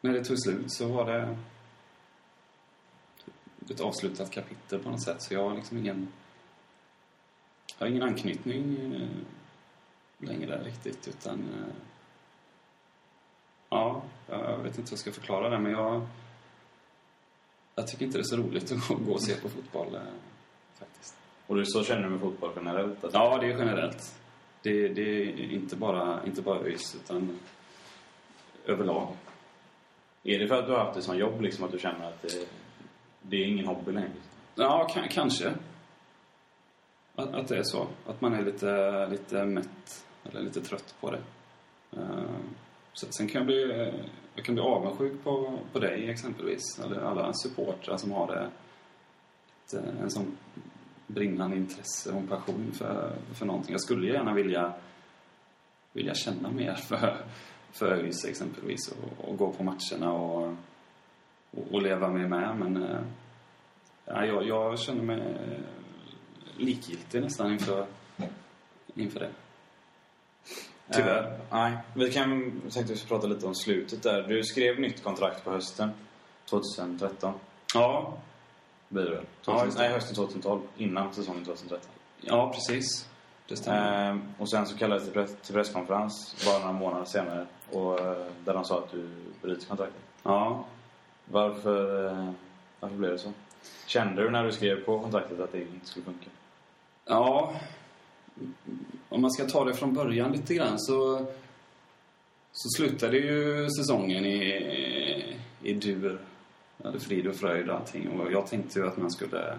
[0.00, 1.36] när det tog slut så var det
[3.70, 5.22] ett avslutat kapitel på något sätt.
[5.22, 6.08] Så jag har liksom ingen,
[7.78, 9.08] jag har ingen anknytning eh,
[10.28, 11.74] längre riktigt, utan eh,
[13.68, 16.06] ja, jag vet inte hur jag ska förklara det, men jag...
[17.74, 20.00] Jag tycker inte det är så roligt att gå- och se på fotboll, eh,
[20.78, 21.14] faktiskt.
[21.46, 23.04] Och du så känner du med fotboll generellt?
[23.04, 23.18] Alltså.
[23.18, 24.14] Ja, det är generellt.
[24.62, 27.38] Det, det är inte bara, inte bara ÖIS, utan
[28.66, 29.08] överlag.
[30.22, 32.22] Är det för att du har haft det som jobb, liksom, att du känner att
[32.22, 32.48] det,
[33.22, 34.10] det är ingen hobby längre?
[34.54, 35.52] Ja, ka- kanske.
[37.14, 37.86] Att, att det är så.
[38.06, 41.20] Att man är lite, lite mätt, eller lite trött på det.
[41.90, 41.98] Så,
[43.10, 43.94] sen kan jag bli, eh,
[44.34, 48.50] jag kan bli avundsjuk på, på dig exempelvis, eller alla supportrar som har det.
[49.64, 50.36] Ett, eh, en sån
[51.06, 53.72] brinnande intresse och en passion för, för någonting.
[53.72, 54.72] Jag skulle gärna vilja,
[55.92, 57.16] vilja känna mer för,
[57.72, 60.54] för ÖIS exempelvis och, och gå på matcherna och,
[61.50, 63.00] och, och leva mig med, men eh,
[64.10, 65.36] Ja, jag, jag känner mig
[66.56, 67.86] likgiltig nästan inför,
[68.94, 69.30] inför det.
[70.92, 71.22] Tyvärr.
[71.22, 71.72] Eh, nej.
[71.94, 74.22] Vi kan tänkte vi prata lite om slutet där.
[74.22, 75.90] Du skrev nytt kontrakt på hösten
[76.50, 77.34] 2013.
[77.74, 78.12] Ja,
[78.88, 79.24] Blir det väl?
[79.46, 79.82] Ja, 2000, just det.
[79.84, 80.60] nej, hösten 2012.
[80.76, 81.90] Innan säsongen 2013.
[82.20, 83.08] ja precis.
[83.48, 84.10] Det stämmer.
[84.10, 87.46] Eh, och sen så kallades det till, press, till presskonferens bara några månader senare.
[87.72, 89.08] Och, eh, där de sa att du
[89.42, 90.02] bryter kontraktet.
[90.22, 90.64] Ja.
[91.24, 92.34] Varför,
[92.80, 93.32] varför blev det så?
[93.86, 96.26] Kände du när du skrev på kontraktet att det inte skulle funka?
[97.04, 97.52] Ja,
[99.08, 101.26] om man ska ta det från början lite grann så,
[102.52, 106.20] så slutade ju säsongen i, i dur.
[106.76, 108.08] Jag hade frid och fröjd och allting.
[108.08, 109.58] Och jag tänkte ju att man skulle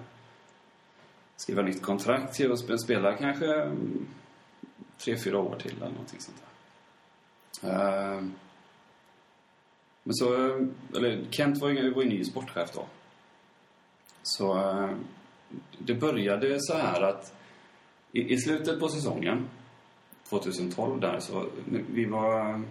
[1.36, 4.08] skriva nytt kontrakt till och spela kanske mm,
[4.98, 7.70] tre, fyra år till eller någonting sånt där.
[7.70, 8.24] Eh,
[10.04, 10.34] men så,
[10.96, 12.86] eller Kent var ju, var ju ny sportchef då.
[14.24, 14.90] Så eh,
[15.78, 17.34] det började så här att
[18.12, 19.50] i, i slutet på säsongen
[20.30, 22.64] 2012 där så vi var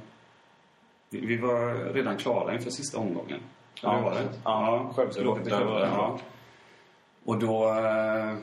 [1.10, 3.40] vi, vi var redan klara inför sista omgången.
[3.82, 4.28] Ja, det var det.
[4.44, 5.24] Ja, Skövde.
[5.24, 5.50] var Skövde.
[5.86, 6.20] Ja.
[7.24, 8.36] Och då eh,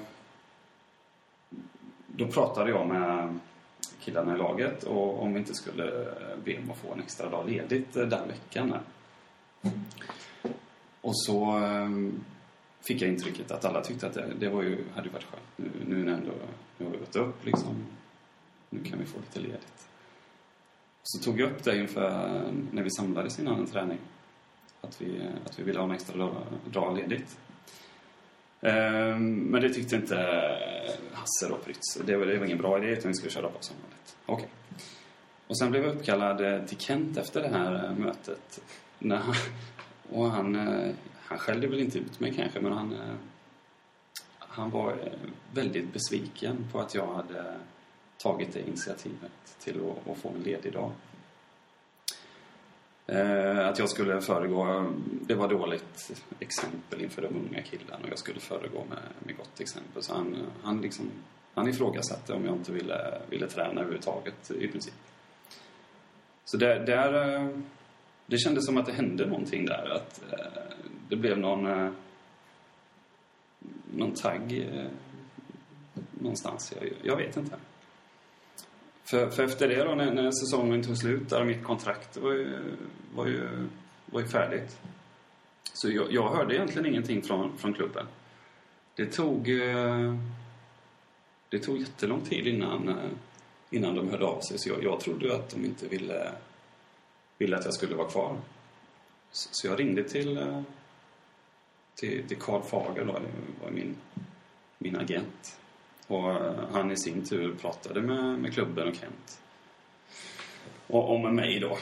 [2.08, 3.40] då pratade jag med
[4.00, 6.08] killarna i laget och om vi inte skulle
[6.44, 8.78] be om att få en extra dag ledigt eh, den veckan.
[11.02, 11.90] Och så eh,
[12.88, 15.44] fick jag intrycket att alla tyckte att det, det var ju, hade ju varit skönt.
[15.56, 16.32] Nu, nu när ändå
[16.78, 17.86] nu har vi gått upp liksom.
[18.70, 19.88] Nu kan vi få lite ledigt.
[21.04, 23.98] Så tog jag upp det inför när vi samlades innan en träning.
[24.82, 26.36] Att vi, att vi ville ha en extra dag,
[26.72, 27.38] dag ledigt.
[28.62, 30.16] Ehm, Men det tyckte inte
[31.14, 31.96] Hasse då, Prytz.
[32.06, 34.18] Det var, det var ingen bra idé utan vi skulle köra på som vanligt.
[34.26, 34.50] Okej.
[35.48, 38.62] Och sen blev jag uppkallad till Kent efter det här mötet.
[39.00, 39.36] När han,
[40.10, 40.92] och han, eh,
[41.26, 43.16] han skällde väl inte ut mig kanske, men han, eh,
[44.40, 47.56] han var eh, väldigt besviken på att jag hade
[48.18, 50.92] tagit det initiativet till att, att få en ledig dag.
[53.08, 58.20] Eh, att jag skulle föregå, det var dåligt exempel inför de unga killarna och jag
[58.20, 60.04] skulle föregå med, med gott exempel.
[60.04, 61.12] Så han, han, liksom,
[61.54, 64.94] han ifrågasatte om jag inte ville, ville träna överhuvudtaget i princip.
[66.46, 67.50] Så där, där,
[68.26, 69.90] det kändes som att det hände någonting där.
[69.96, 70.62] Att eh,
[71.10, 71.92] det blev någon, eh,
[73.94, 74.88] någon tagg eh,
[76.12, 76.74] någonstans.
[76.82, 77.56] Jag, jag vet inte.
[79.04, 82.60] För, för efter det då, när, när säsongen tog slut, där mitt kontrakt var ju,
[83.16, 83.68] var ju,
[84.06, 84.80] var ju färdigt.
[85.74, 88.06] Så jag, jag hörde egentligen ingenting från, från klubben.
[88.96, 90.16] Det tog, eh,
[91.50, 92.96] det tog jättelång tid innan, eh,
[93.70, 94.58] innan de hörde av sig.
[94.60, 96.32] Så jag, jag trodde ju att de inte ville,
[97.38, 98.38] ville att jag skulle vara kvar.
[99.32, 100.62] Så, så jag ringde till, eh,
[101.96, 103.96] till, till Carl Fager, då, det var min,
[104.78, 105.60] min agent.
[106.08, 109.40] Och eh, han i sin tur pratade med, med klubben och Kent.
[110.88, 111.78] Och, och med mig då.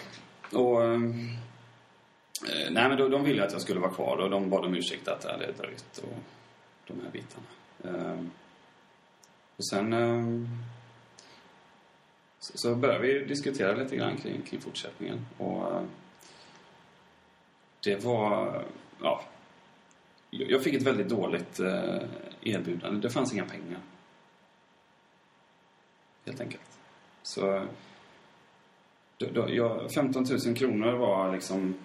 [0.60, 0.84] Och...
[0.84, 4.66] Eh, eh, nej, men då, de ville att jag skulle vara kvar och de bad
[4.66, 6.18] om ursäkt att det hade dröjt och
[6.88, 7.47] de här bitarna.
[7.84, 8.26] Eh,
[9.58, 9.93] och sen...
[9.93, 10.49] eh,
[12.43, 15.25] så, så började vi diskutera lite grann kring, kring fortsättningen.
[15.37, 15.71] Och...
[15.71, 15.83] Eh,
[17.83, 18.63] det var...
[19.01, 19.23] Ja.
[20.29, 22.01] Jag fick ett väldigt dåligt eh,
[22.41, 22.99] erbjudande.
[22.99, 23.79] Det fanns inga pengar
[26.25, 26.79] helt enkelt.
[27.23, 27.67] Så
[29.17, 31.75] då, då, jag, 15 000 kronor var liksom...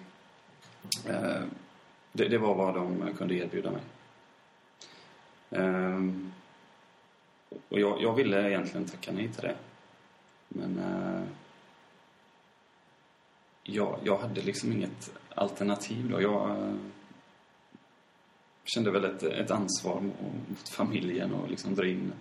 [1.07, 1.41] Eh,
[2.11, 3.81] det, det var vad de kunde erbjuda mig.
[5.49, 5.99] Eh,
[7.69, 9.55] och jag, jag ville egentligen tacka nej till det.
[10.49, 11.23] Men eh,
[13.63, 16.21] jag, jag hade liksom inget alternativ då.
[16.21, 16.75] Jag eh,
[18.65, 22.13] kände väl ett, ett ansvar mot familjen och liksom dra in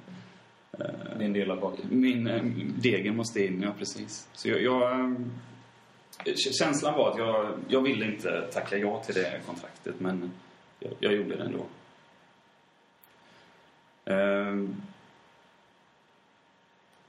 [1.18, 1.87] Din del av kakan.
[1.91, 2.45] min eh,
[2.76, 4.29] degen måste in, ja precis.
[4.33, 5.01] Så jag, jag,
[6.24, 10.31] eh, Känslan var att jag, jag ville inte tacka ja till det kontraktet, men
[10.81, 11.66] jag, jag gjorde det ändå.
[14.05, 14.76] Ehm,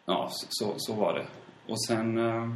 [0.10, 1.26] ja, så, så var det.
[1.68, 2.18] Och sen...
[2.18, 2.50] eh,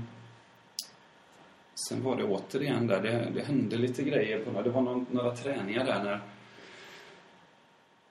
[1.89, 4.45] Sen var det återigen där, det, det hände lite grejer.
[4.45, 6.21] På, det var någon, några träningar där när...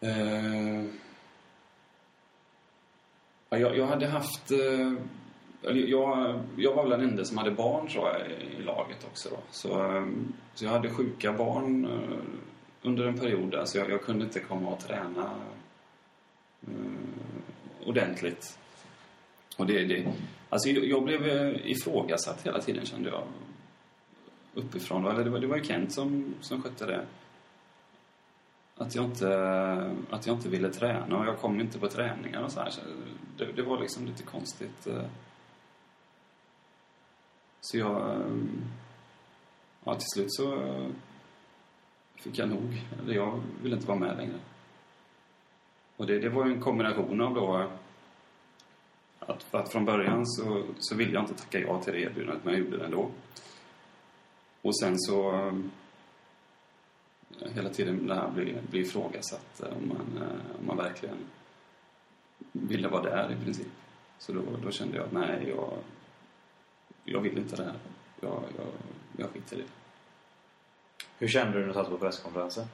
[0.00, 0.84] Eh,
[3.60, 4.50] jag, jag hade haft...
[4.50, 4.92] Eh,
[5.72, 9.36] jag, jag var väl den enda som hade barn tror jag, i laget också då.
[9.50, 10.06] Så, eh,
[10.54, 12.18] så jag hade sjuka barn eh,
[12.82, 15.30] under en period där, så jag, jag kunde inte komma och träna
[16.62, 18.58] eh, ordentligt.
[19.62, 20.12] Och det, det,
[20.48, 23.24] alltså jag, blev eh, ifrågasatt hela tiden kände jag.
[24.54, 25.06] Uppifrån.
[25.06, 27.06] Eller det var, det var ju Kent som, som skötte det.
[28.76, 29.28] Att jag, inte,
[30.10, 32.70] att jag inte ville träna och jag kom inte på träningar och så här.
[32.70, 32.80] Så
[33.36, 34.86] det, det var liksom lite konstigt.
[34.86, 35.04] Eh.
[37.60, 38.10] Så jag...
[38.10, 38.36] Eh,
[39.84, 40.76] ja, till slut så
[42.16, 42.82] fick jag nog.
[43.02, 44.38] Eller jag ville inte vara med längre.
[45.96, 47.70] Och det, det var ju en kombination av då
[49.26, 52.44] att, för att från början så, så ville jag inte tacka ja till det erbjudandet,
[52.44, 53.10] men jag gjorde det ändå.
[54.62, 55.52] Och sen så eh,
[57.54, 61.16] hela tiden det här blir, blir ifrågasatt eh, om man, eh, om man verkligen
[62.52, 63.66] ville vara där i princip.
[64.18, 65.72] Så då, då kände jag att nej, jag,
[67.04, 67.78] jag vill inte det här.
[68.20, 68.66] Jag, jag,
[69.16, 69.68] jag skiter i det.
[71.18, 72.64] Hur kände du när du satt på presskonferensen?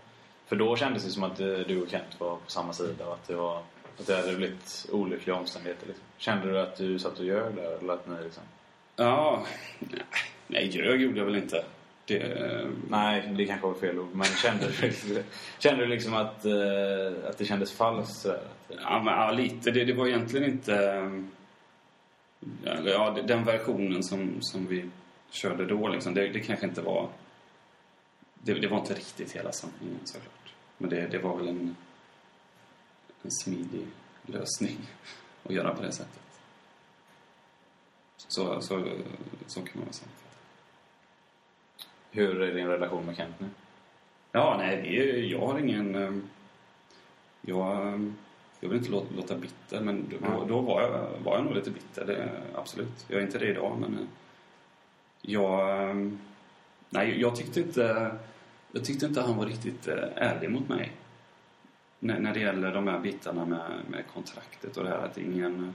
[0.46, 3.28] För då kändes det som att du och Kent var på samma sida och att
[3.28, 3.62] det, var,
[4.00, 5.86] att det hade blivit olyckliga omständigheter.
[5.86, 6.04] Liksom.
[6.18, 7.78] Kände du att du satt och ljög där?
[7.78, 8.42] Eller att ni liksom...
[8.96, 9.46] Ja,
[10.46, 11.64] nej, ljög gjorde jag väl inte.
[12.06, 14.08] Det, Nej, det kanske var fel ord.
[14.12, 14.92] Men kände du,
[15.58, 18.16] kände du liksom att, eh, att det kändes falskt?
[18.16, 18.40] Sådär?
[18.68, 19.70] Ja, men, ja lite.
[19.70, 20.74] Det, det var egentligen inte...
[22.64, 24.84] Eller, ja, den versionen som, som vi
[25.30, 27.08] körde då, liksom, det, det kanske inte var...
[28.34, 30.54] Det, det var inte riktigt hela sanningen, såklart.
[30.78, 31.76] Men det, det var väl en,
[33.28, 33.86] en smidig
[34.26, 34.76] lösning
[35.44, 36.20] att göra på det sättet.
[38.16, 38.84] Så, så,
[39.46, 40.10] så kan man väl säga.
[42.10, 43.46] hur är din relation med Kent nu?
[44.32, 45.94] Ja, nej, det, är- jag har ingen...
[45.94, 46.12] eh,
[47.40, 48.12] Jag,
[48.60, 50.48] jag vill inte låta, låta bitter, men då, Mm.
[50.48, 53.04] då var, jag, var jag nog lite bitter, det, absolut.
[53.08, 54.04] Jag är inte det idag, men eh,
[55.22, 55.80] jag...
[55.90, 55.96] eh,
[56.90, 58.16] Nej, jag tyckte inte...
[58.72, 60.92] Jag tyckte inte han var riktigt ärlig mot mig.
[61.98, 65.74] När, när det gäller de här bitarna med, med kontraktet och det här att ingen...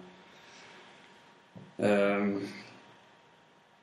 [1.77, 2.27] Eh,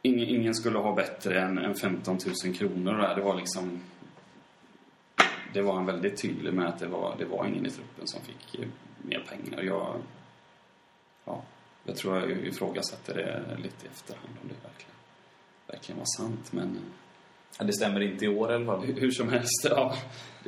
[0.03, 3.17] ingen, ingen skulle ha bättre än, än 15 000 kronor och det här.
[3.17, 3.81] Det var liksom...
[5.53, 8.21] Det var han väldigt tydlig med att det var, det var ingen i truppen som
[8.21, 8.69] fick eh,
[9.03, 9.63] mer pengar.
[9.63, 9.97] Jag,
[11.25, 11.43] ja,
[11.85, 14.97] jag tror jag ifrågasatte det lite i efterhand om det verkligen,
[15.67, 16.53] verkligen var sant.
[16.53, 16.79] Men
[17.59, 18.85] Ja, det stämmer inte i år i alla fall.
[18.85, 19.95] hur, hur som helst, ja,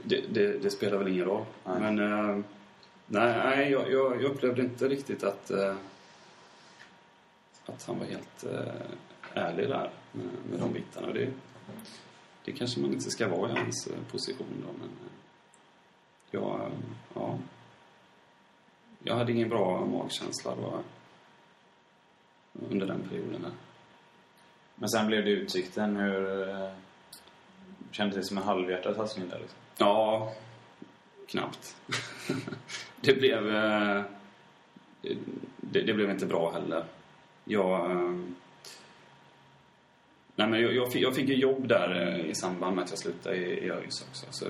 [0.05, 1.45] det, det, det spelar väl ingen roll.
[1.65, 1.81] Nej.
[1.81, 2.45] Men eh,
[3.07, 5.77] nej, nej jag, jag, jag upplevde inte riktigt att, eh,
[7.67, 11.13] att han var helt eh, ärlig där med, med de bitarna.
[11.13, 11.33] Det,
[12.45, 15.13] det kanske man inte ska vara i hans eh, position då, men eh,
[16.31, 16.71] jag,
[17.15, 17.39] ja,
[19.05, 20.81] jag hade ingen bra magkänsla då,
[22.71, 23.47] under den perioden.
[24.75, 25.97] Men sen blev det Utsikten.
[25.97, 26.71] Hur eh,
[27.93, 29.39] kändes det som en halvhjärtad satsning där?
[29.39, 29.59] Liksom?
[29.79, 30.33] Ja,
[31.29, 31.77] knappt.
[33.01, 33.57] det blev...
[33.57, 34.03] Eh,
[35.57, 36.85] det, det blev inte bra heller.
[37.45, 37.91] Jag...
[37.91, 38.11] Eh,
[40.37, 42.91] nej, men jag, jag, fick, jag fick ju jobb där eh, i samband med att
[42.91, 44.27] jag slutade i, i ÖIS också.
[44.31, 44.47] Så,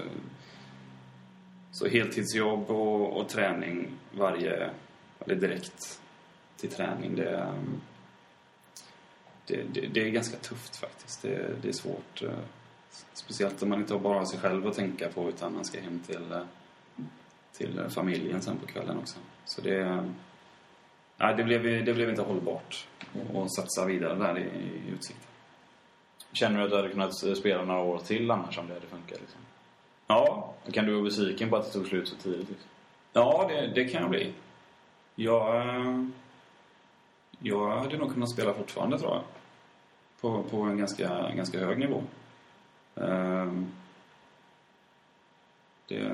[1.72, 4.70] så heltidsjobb och, och träning varje...
[5.20, 6.00] Eller direkt
[6.56, 7.16] till träning.
[7.16, 7.52] Det,
[9.46, 11.22] det, det, det är ganska tufft faktiskt.
[11.22, 12.22] Det, det är svårt
[12.92, 15.80] eh, Speciellt om man inte bara har sig själv att tänka på utan man ska
[15.80, 16.40] hem till, eh,
[17.52, 19.18] till eh, familjen sen på kvällen också.
[19.44, 20.08] Så det...
[21.16, 22.88] Nej, det blev, det blev inte hållbart
[23.34, 25.28] att satsa vidare där i, i Utsikten.
[26.32, 28.86] Känner du att du hade kunnat eh, spela några år till annars om det hade
[28.86, 29.20] funkat?
[29.20, 29.40] Liksom?
[30.06, 32.48] Ja, Kan du vara besviken på att det tog slut så tidigt?
[32.48, 32.68] Liksom?
[33.12, 34.32] ja det, det kan jag bli.
[35.14, 36.04] Jag, eh,
[37.38, 39.22] jag hade nog kunnat spela fortfarande tror jag.
[40.20, 42.02] På, på en ganska, ganska hög nivå.
[42.94, 43.66] Ehm,
[45.88, 46.12] det,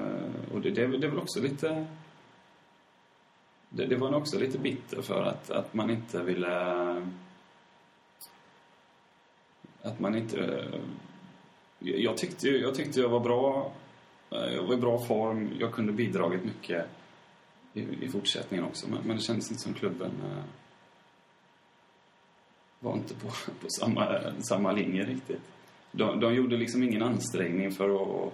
[0.52, 1.86] och det, det, är väl- det är väl också lite...
[3.70, 6.56] Det, det var nog också lite bitter för att, att man inte ville...
[9.82, 10.68] Att man inte...
[11.78, 13.72] Jag tyckte, ju- jag tyckte jag var bra.
[14.30, 15.50] Eh, jag var i bra form.
[15.58, 16.86] Jag kunde bidragit mycket
[17.72, 18.88] i, i fortsättningen också.
[18.90, 20.10] Men, men det kändes inte som klubben...
[20.24, 20.42] Eh,
[22.80, 23.26] var inte på,
[23.60, 25.42] på samma, samma linje riktigt.
[25.98, 28.32] De, de gjorde liksom ingen ansträngning för att,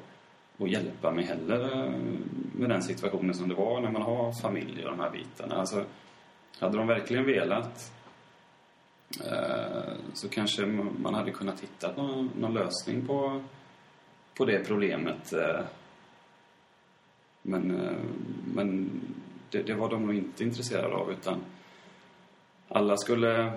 [0.58, 1.92] att hjälpa mig heller eh,
[2.52, 5.54] med den situationen som det var när man har familj och de här bitarna.
[5.54, 5.84] Alltså,
[6.58, 7.92] hade de verkligen velat
[9.24, 13.44] eh, så kanske man hade kunnat hitta någon, någon lösning på,
[14.34, 15.32] på det problemet.
[15.32, 15.60] Eh.
[17.42, 17.66] Men,
[18.54, 18.90] men
[19.50, 21.40] det, det, var de nog inte intresserade av utan
[22.68, 23.52] alla skulle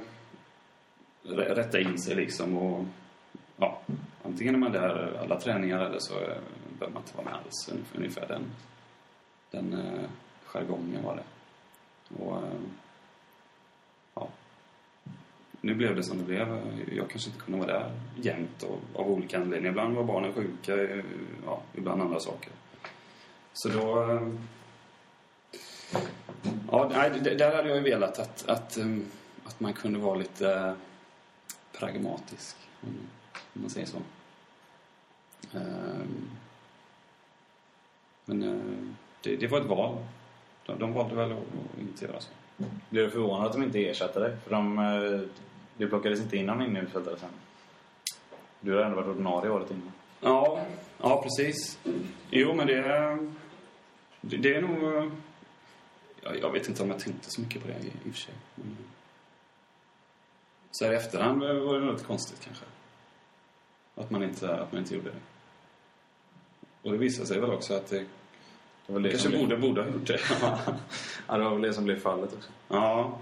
[1.24, 2.86] rätta in sig liksom och
[3.58, 3.82] ja,
[4.24, 7.70] antingen är man där alla träningar eller så behöver man inte vara med alls.
[7.96, 8.44] Ungefär den,
[9.52, 10.10] den eh,
[10.46, 11.24] jargongen var det.
[12.24, 12.60] Och, eh,
[14.14, 14.28] ja.
[15.62, 16.48] Nu blev det som det blev.
[16.92, 19.72] Jag kanske inte kunde vara där jämt och, av olika anledningar.
[19.72, 21.04] Ibland var barnen sjuka, eh,
[21.46, 22.52] ja, ibland andra saker.
[23.54, 24.12] Så då...
[24.12, 24.28] Eh,
[26.72, 28.78] ja, nej, där hade jag ju velat att, att,
[29.44, 30.76] att man kunde vara lite
[31.72, 32.96] pragmatisk, mm
[33.54, 33.98] om man säger så.
[35.54, 36.30] Ehm,
[38.26, 39.98] men eh, det, det var ett val.
[40.66, 42.30] De, de valde väl att inte göra så.
[42.90, 44.38] Blev du förvånad att de inte ersatte dig?
[44.44, 45.22] För de, eh,
[45.78, 47.30] du plockades inte in någon innermittfältare sen.
[48.60, 49.92] Du har ändå varit ordinarie året innan.
[50.22, 50.66] Ja,
[50.98, 51.80] ja precis.
[52.30, 52.82] Jo, men det,
[54.22, 55.12] det, det är nog...
[56.22, 58.34] Jag, jag, vet inte om jag tänkte så mycket på det i, och för sig.
[58.56, 58.78] Men,
[60.72, 62.66] så här i efterhand var det lite konstigt kanske.
[63.98, 65.20] Att man inte, att man inte gjorde det.
[66.82, 68.06] Och det visade sig väl också att det,
[68.88, 70.20] det var det kanske borde, borde ha gjort det.
[71.28, 72.50] ja, det var väl det som blev fallet också.
[72.68, 73.20] Ja.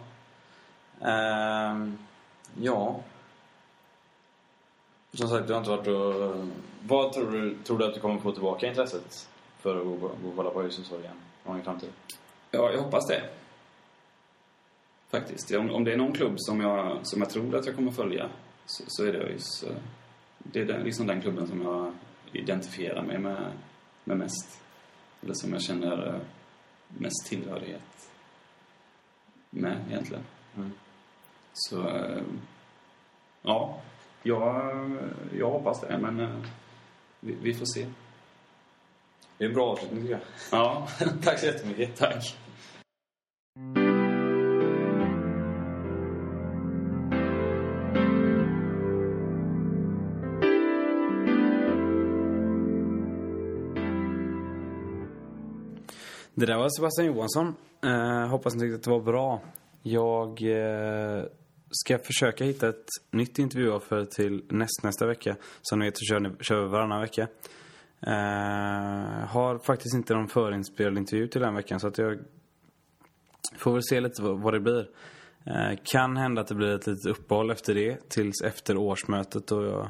[1.02, 1.98] Ehm,
[2.62, 3.00] ja.
[5.14, 6.46] Som sagt, du har inte varit och...
[6.82, 10.08] Vad tror du, tror du att du kommer få tillbaka intresset för att gå, gå
[10.08, 11.94] och kolla på Öresundstorg igen någon i framtiden?
[12.52, 13.24] Ja, jag hoppas det.
[15.10, 15.52] Faktiskt.
[15.52, 18.30] Om, om det är någon klubb som jag, som jag tror att jag kommer följa
[18.66, 19.66] så, så är det ÖIS.
[20.52, 21.94] Det är den, liksom den klubben som jag
[22.32, 23.52] identifierar mig med,
[24.04, 24.62] med mest.
[25.24, 26.22] Eller som jag känner eh,
[26.88, 28.10] mest tillhörighet
[29.50, 30.24] med egentligen.
[30.56, 30.72] Mm.
[31.54, 32.22] Så, eh,
[33.42, 33.82] ja.
[34.24, 34.92] Jag,
[35.38, 36.46] jag hoppas det, men eh,
[37.20, 37.88] vi, vi får se.
[39.38, 40.22] Det är en bra avslutning tycker jag.
[40.52, 40.88] Ja.
[41.24, 41.98] Tack så jättemycket.
[41.98, 42.38] Tack.
[56.38, 57.56] Det där var Sebastian Johansson.
[57.84, 59.42] Eh, hoppas ni tyckte att det var bra.
[59.84, 61.24] Jag eh,
[61.70, 65.36] ska försöka hitta ett nytt intervjuoffer till näst, nästa vecka.
[65.62, 67.28] Som ni vet så kör, kör vi varannan vecka.
[68.02, 72.20] Eh, har faktiskt inte någon förinspelad intervju till den veckan så att jag
[73.58, 74.90] får väl se lite vad, vad det blir.
[75.46, 79.64] Eh, kan hända att det blir ett litet uppehåll efter det tills efter årsmötet och
[79.64, 79.90] jag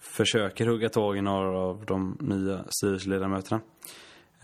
[0.00, 3.60] försöker hugga tag i några av de nya styrelseledamöterna.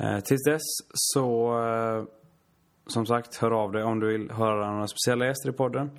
[0.02, 0.62] Eh, tills dess
[0.94, 2.04] så, eh,
[2.86, 5.90] som sagt, hör av dig om du vill höra några speciella gäster i podden.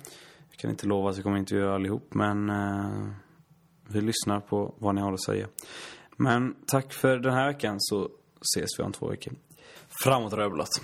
[0.50, 3.08] Jag kan inte lova att vi kommer intervjua allihop, men eh,
[3.88, 5.46] vi lyssnar på vad ni har att säga.
[6.16, 8.08] Men tack för den här veckan så
[8.54, 9.34] ses vi om två veckor.
[10.02, 10.80] Framåt rödblått!